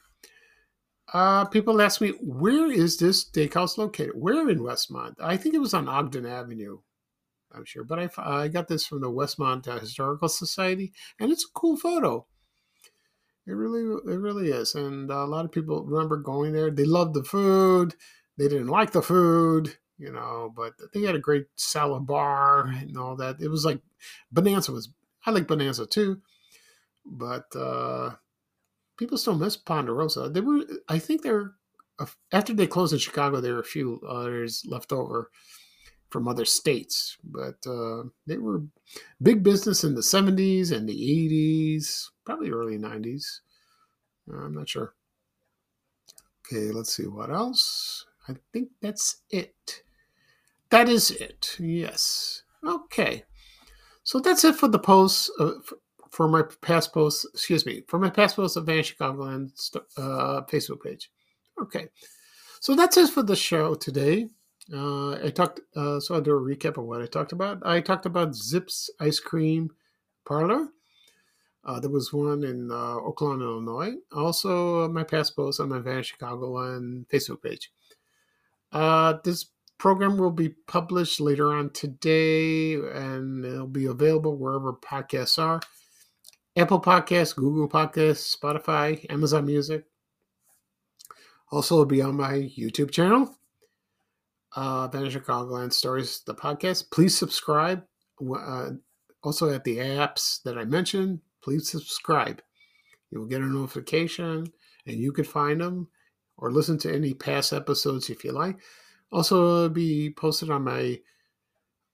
Uh, 1.13 1.45
people 1.45 1.81
ask 1.81 1.99
me, 1.99 2.09
where 2.21 2.71
is 2.71 2.97
this 2.97 3.25
steakhouse 3.25 3.77
located? 3.77 4.13
Where 4.15 4.49
in 4.49 4.59
Westmont? 4.59 5.15
I 5.19 5.35
think 5.37 5.55
it 5.55 5.59
was 5.59 5.73
on 5.73 5.89
Ogden 5.89 6.25
Avenue. 6.25 6.79
I'm 7.53 7.65
sure, 7.65 7.83
but 7.83 7.99
I, 7.99 8.09
I 8.17 8.47
got 8.47 8.67
this 8.67 8.85
from 8.85 9.01
the 9.01 9.11
Westmont 9.11 9.65
Historical 9.79 10.29
Society, 10.29 10.93
and 11.19 11.31
it's 11.31 11.45
a 11.45 11.53
cool 11.53 11.77
photo. 11.77 12.25
It 13.47 13.53
really, 13.53 13.81
it 13.81 14.17
really 14.19 14.49
is, 14.49 14.75
and 14.75 15.09
a 15.09 15.25
lot 15.25 15.45
of 15.45 15.51
people 15.51 15.83
remember 15.83 16.17
going 16.17 16.53
there. 16.53 16.71
They 16.71 16.85
loved 16.85 17.13
the 17.13 17.23
food. 17.23 17.95
They 18.37 18.47
didn't 18.47 18.67
like 18.67 18.91
the 18.91 19.01
food, 19.01 19.77
you 19.97 20.11
know, 20.11 20.53
but 20.55 20.73
they 20.93 21.01
had 21.01 21.15
a 21.15 21.19
great 21.19 21.47
salad 21.55 22.05
bar 22.05 22.67
and 22.67 22.97
all 22.97 23.15
that. 23.17 23.41
It 23.41 23.49
was 23.49 23.65
like 23.65 23.81
Bonanza 24.31 24.71
was. 24.71 24.89
I 25.25 25.31
like 25.31 25.47
Bonanza 25.47 25.85
too, 25.85 26.21
but 27.05 27.45
uh, 27.55 28.11
people 28.97 29.17
still 29.17 29.35
miss 29.35 29.57
Ponderosa. 29.57 30.29
There 30.29 30.43
were, 30.43 30.63
I 30.87 30.99
think, 30.99 31.23
there 31.23 31.53
after 32.31 32.53
they 32.53 32.67
closed 32.67 32.93
in 32.93 32.99
Chicago, 32.99 33.41
there 33.41 33.53
were 33.53 33.59
a 33.59 33.63
few 33.63 34.01
others 34.07 34.63
left 34.67 34.91
over 34.91 35.29
from 36.11 36.27
other 36.27 36.45
states, 36.45 37.17
but 37.23 37.55
uh, 37.65 38.03
they 38.27 38.37
were 38.37 38.63
big 39.21 39.41
business 39.41 39.83
in 39.83 39.95
the 39.95 40.01
70s 40.01 40.71
and 40.71 40.87
the 40.87 40.93
80s, 40.93 42.09
probably 42.25 42.51
early 42.51 42.77
90s. 42.77 43.39
I'm 44.31 44.53
not 44.53 44.69
sure. 44.69 44.93
Okay, 46.45 46.71
let's 46.71 46.93
see 46.93 47.07
what 47.07 47.31
else. 47.31 48.05
I 48.27 48.35
think 48.53 48.69
that's 48.81 49.21
it. 49.29 49.83
That 50.69 50.89
is 50.89 51.11
it. 51.11 51.55
Yes. 51.59 52.43
Okay. 52.65 53.23
So 54.03 54.19
that's 54.19 54.43
it 54.43 54.55
for 54.55 54.67
the 54.67 54.79
post. 54.79 55.31
Uh, 55.39 55.53
for 56.11 56.27
my 56.27 56.43
past 56.61 56.93
posts, 56.93 57.25
excuse 57.33 57.65
me, 57.65 57.83
for 57.87 57.97
my 57.97 58.09
past 58.09 58.35
posts 58.35 58.57
of 58.57 58.65
Vanished 58.65 58.97
Chicagoland 58.97 59.51
uh, 59.97 60.41
Facebook 60.41 60.81
page. 60.83 61.09
Okay, 61.61 61.87
so 62.59 62.75
that's 62.75 62.97
it 62.97 63.09
for 63.09 63.23
the 63.23 63.35
show 63.35 63.75
today. 63.75 64.27
Uh, 64.73 65.11
I 65.23 65.29
talked, 65.29 65.59
uh, 65.75 65.99
so 65.99 66.15
I'll 66.15 66.21
do 66.21 66.35
a 66.35 66.39
recap 66.39 66.77
of 66.77 66.85
what 66.85 67.01
I 67.01 67.05
talked 67.05 67.33
about. 67.33 67.59
I 67.65 67.81
talked 67.81 68.05
about 68.05 68.31
Zip'z 68.31 68.89
Ice 68.99 69.19
Cream 69.19 69.71
Parlor. 70.25 70.69
Uh, 71.63 71.79
there 71.79 71.89
was 71.89 72.11
one 72.11 72.43
in 72.43 72.71
uh, 72.71 72.95
Oakland, 72.95 73.41
Illinois. 73.41 73.93
Also, 74.11 74.85
uh, 74.85 74.87
my 74.87 75.03
past 75.03 75.35
posts 75.35 75.59
on 75.59 75.69
my 75.69 75.79
Vanished 75.79 76.17
Chicagoland 76.17 77.07
Facebook 77.07 77.41
page. 77.43 77.71
Uh, 78.71 79.15
this 79.23 79.47
program 79.77 80.17
will 80.17 80.31
be 80.31 80.49
published 80.67 81.19
later 81.19 81.53
on 81.53 81.69
today, 81.71 82.75
and 82.75 83.45
it'll 83.45 83.67
be 83.67 83.85
available 83.85 84.37
wherever 84.37 84.73
podcasts 84.73 85.37
are. 85.37 85.59
Apple 86.55 86.81
Podcasts, 86.81 87.35
Google 87.35 87.69
Podcasts, 87.69 88.35
Spotify, 88.35 89.05
Amazon 89.09 89.45
Music. 89.45 89.85
Also, 91.51 91.75
it'll 91.75 91.85
be 91.85 92.01
on 92.01 92.15
my 92.15 92.49
YouTube 92.57 92.91
channel, 92.91 93.37
uh, 94.55 94.87
Vanished 94.87 95.17
Chicagoland 95.17 95.73
Stories, 95.73 96.21
the 96.25 96.35
podcast. 96.35 96.91
Please 96.91 97.17
subscribe. 97.17 97.83
Uh, 98.21 98.71
also, 99.23 99.49
at 99.53 99.63
the 99.63 99.77
apps 99.77 100.41
that 100.43 100.57
I 100.57 100.65
mentioned, 100.65 101.19
please 101.43 101.69
subscribe. 101.69 102.41
You 103.11 103.19
will 103.19 103.27
get 103.27 103.41
a 103.41 103.45
notification, 103.45 104.47
and 104.85 104.97
you 104.97 105.11
can 105.11 105.25
find 105.25 105.61
them 105.61 105.87
or 106.37 106.51
listen 106.51 106.77
to 106.79 106.93
any 106.93 107.13
past 107.13 107.53
episodes 107.53 108.09
if 108.09 108.23
you 108.23 108.31
like. 108.31 108.57
Also, 109.11 109.69
be 109.69 110.11
posted 110.11 110.49
on 110.49 110.63
my 110.63 110.99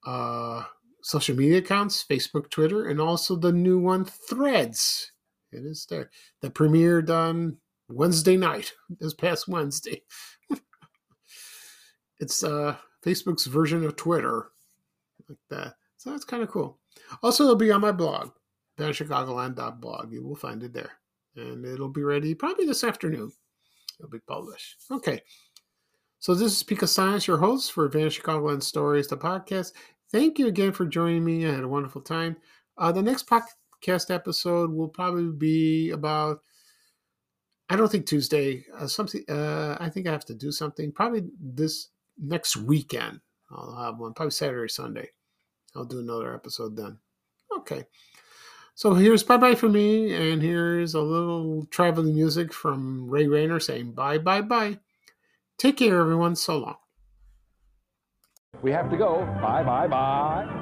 uh, 0.06 0.64
social 1.02 1.36
media 1.36 1.58
accounts 1.58 2.04
Facebook, 2.08 2.50
Twitter, 2.50 2.88
and 2.88 3.00
also 3.00 3.36
the 3.36 3.52
new 3.52 3.78
one, 3.78 4.04
Threads. 4.04 5.12
It 5.52 5.64
is 5.64 5.86
there. 5.88 6.10
That 6.40 6.54
premiered 6.54 7.10
on 7.10 7.58
Wednesday 7.88 8.36
night, 8.36 8.72
this 9.00 9.14
past 9.14 9.48
Wednesday. 9.48 10.02
It's 12.20 12.42
uh, 12.42 12.76
Facebook's 13.04 13.46
version 13.46 13.84
of 13.84 13.96
Twitter, 13.96 14.50
like 15.28 15.38
that. 15.50 15.74
So 15.96 16.10
that's 16.10 16.24
kind 16.24 16.42
of 16.42 16.50
cool. 16.50 16.78
Also, 17.22 17.44
it'll 17.44 17.56
be 17.56 17.70
on 17.70 17.80
my 17.80 17.92
blog, 17.92 18.30
vanchicagoland.blog. 18.78 20.12
You 20.12 20.24
will 20.24 20.36
find 20.36 20.62
it 20.62 20.72
there. 20.72 20.92
And 21.36 21.64
it'll 21.64 21.88
be 21.88 22.02
ready 22.02 22.34
probably 22.34 22.66
this 22.66 22.84
afternoon. 22.84 23.32
It'll 23.98 24.10
be 24.10 24.20
published. 24.20 24.76
Okay. 24.90 25.22
So 26.20 26.34
this 26.34 26.52
is 26.52 26.62
Pete 26.62 26.78
Kastanes, 26.78 27.26
your 27.26 27.38
host 27.38 27.72
for 27.72 27.88
Vanished 27.88 28.22
Chicagoland 28.22 28.62
Stories, 28.62 29.06
the 29.06 29.16
podcast. 29.16 29.72
Thank 30.10 30.38
you 30.38 30.48
again 30.48 30.72
for 30.72 30.84
joining 30.84 31.24
me. 31.24 31.46
I 31.46 31.52
had 31.52 31.64
a 31.64 31.68
wonderful 31.68 32.00
time. 32.00 32.36
Uh, 32.76 32.90
the 32.90 33.02
next 33.02 33.28
podcast 33.28 34.12
episode 34.12 34.72
will 34.72 34.88
probably 34.88 35.30
be 35.30 35.90
about. 35.90 36.40
I 37.68 37.76
don't 37.76 37.90
think 37.90 38.06
Tuesday. 38.06 38.64
Uh, 38.76 38.86
something. 38.86 39.22
Uh, 39.28 39.76
I 39.78 39.90
think 39.90 40.06
I 40.06 40.12
have 40.12 40.24
to 40.26 40.34
do 40.34 40.50
something. 40.50 40.90
Probably 40.90 41.24
this 41.40 41.88
next 42.20 42.56
weekend. 42.56 43.20
I'll 43.50 43.76
have 43.76 43.98
one. 43.98 44.14
Probably 44.14 44.30
Saturday 44.30 44.68
Sunday. 44.68 45.10
I'll 45.74 45.84
do 45.84 46.00
another 46.00 46.34
episode 46.34 46.76
then. 46.76 46.98
Okay. 47.56 47.84
So 48.74 48.94
here's 48.94 49.22
bye 49.22 49.36
bye 49.36 49.54
for 49.56 49.68
me, 49.68 50.14
and 50.14 50.40
here's 50.40 50.94
a 50.94 51.00
little 51.00 51.66
traveling 51.66 52.14
music 52.14 52.52
from 52.52 53.10
Ray 53.10 53.26
Rayner 53.26 53.58
saying 53.58 53.92
bye 53.92 54.18
bye 54.18 54.42
bye. 54.42 54.78
Take 55.58 55.78
care, 55.78 55.98
everyone. 56.00 56.36
So 56.36 56.58
long. 56.58 56.76
We 58.62 58.70
have 58.72 58.90
to 58.90 58.96
go. 58.96 59.20
Bye, 59.40 59.62
bye, 59.62 59.86
bye. 59.86 60.54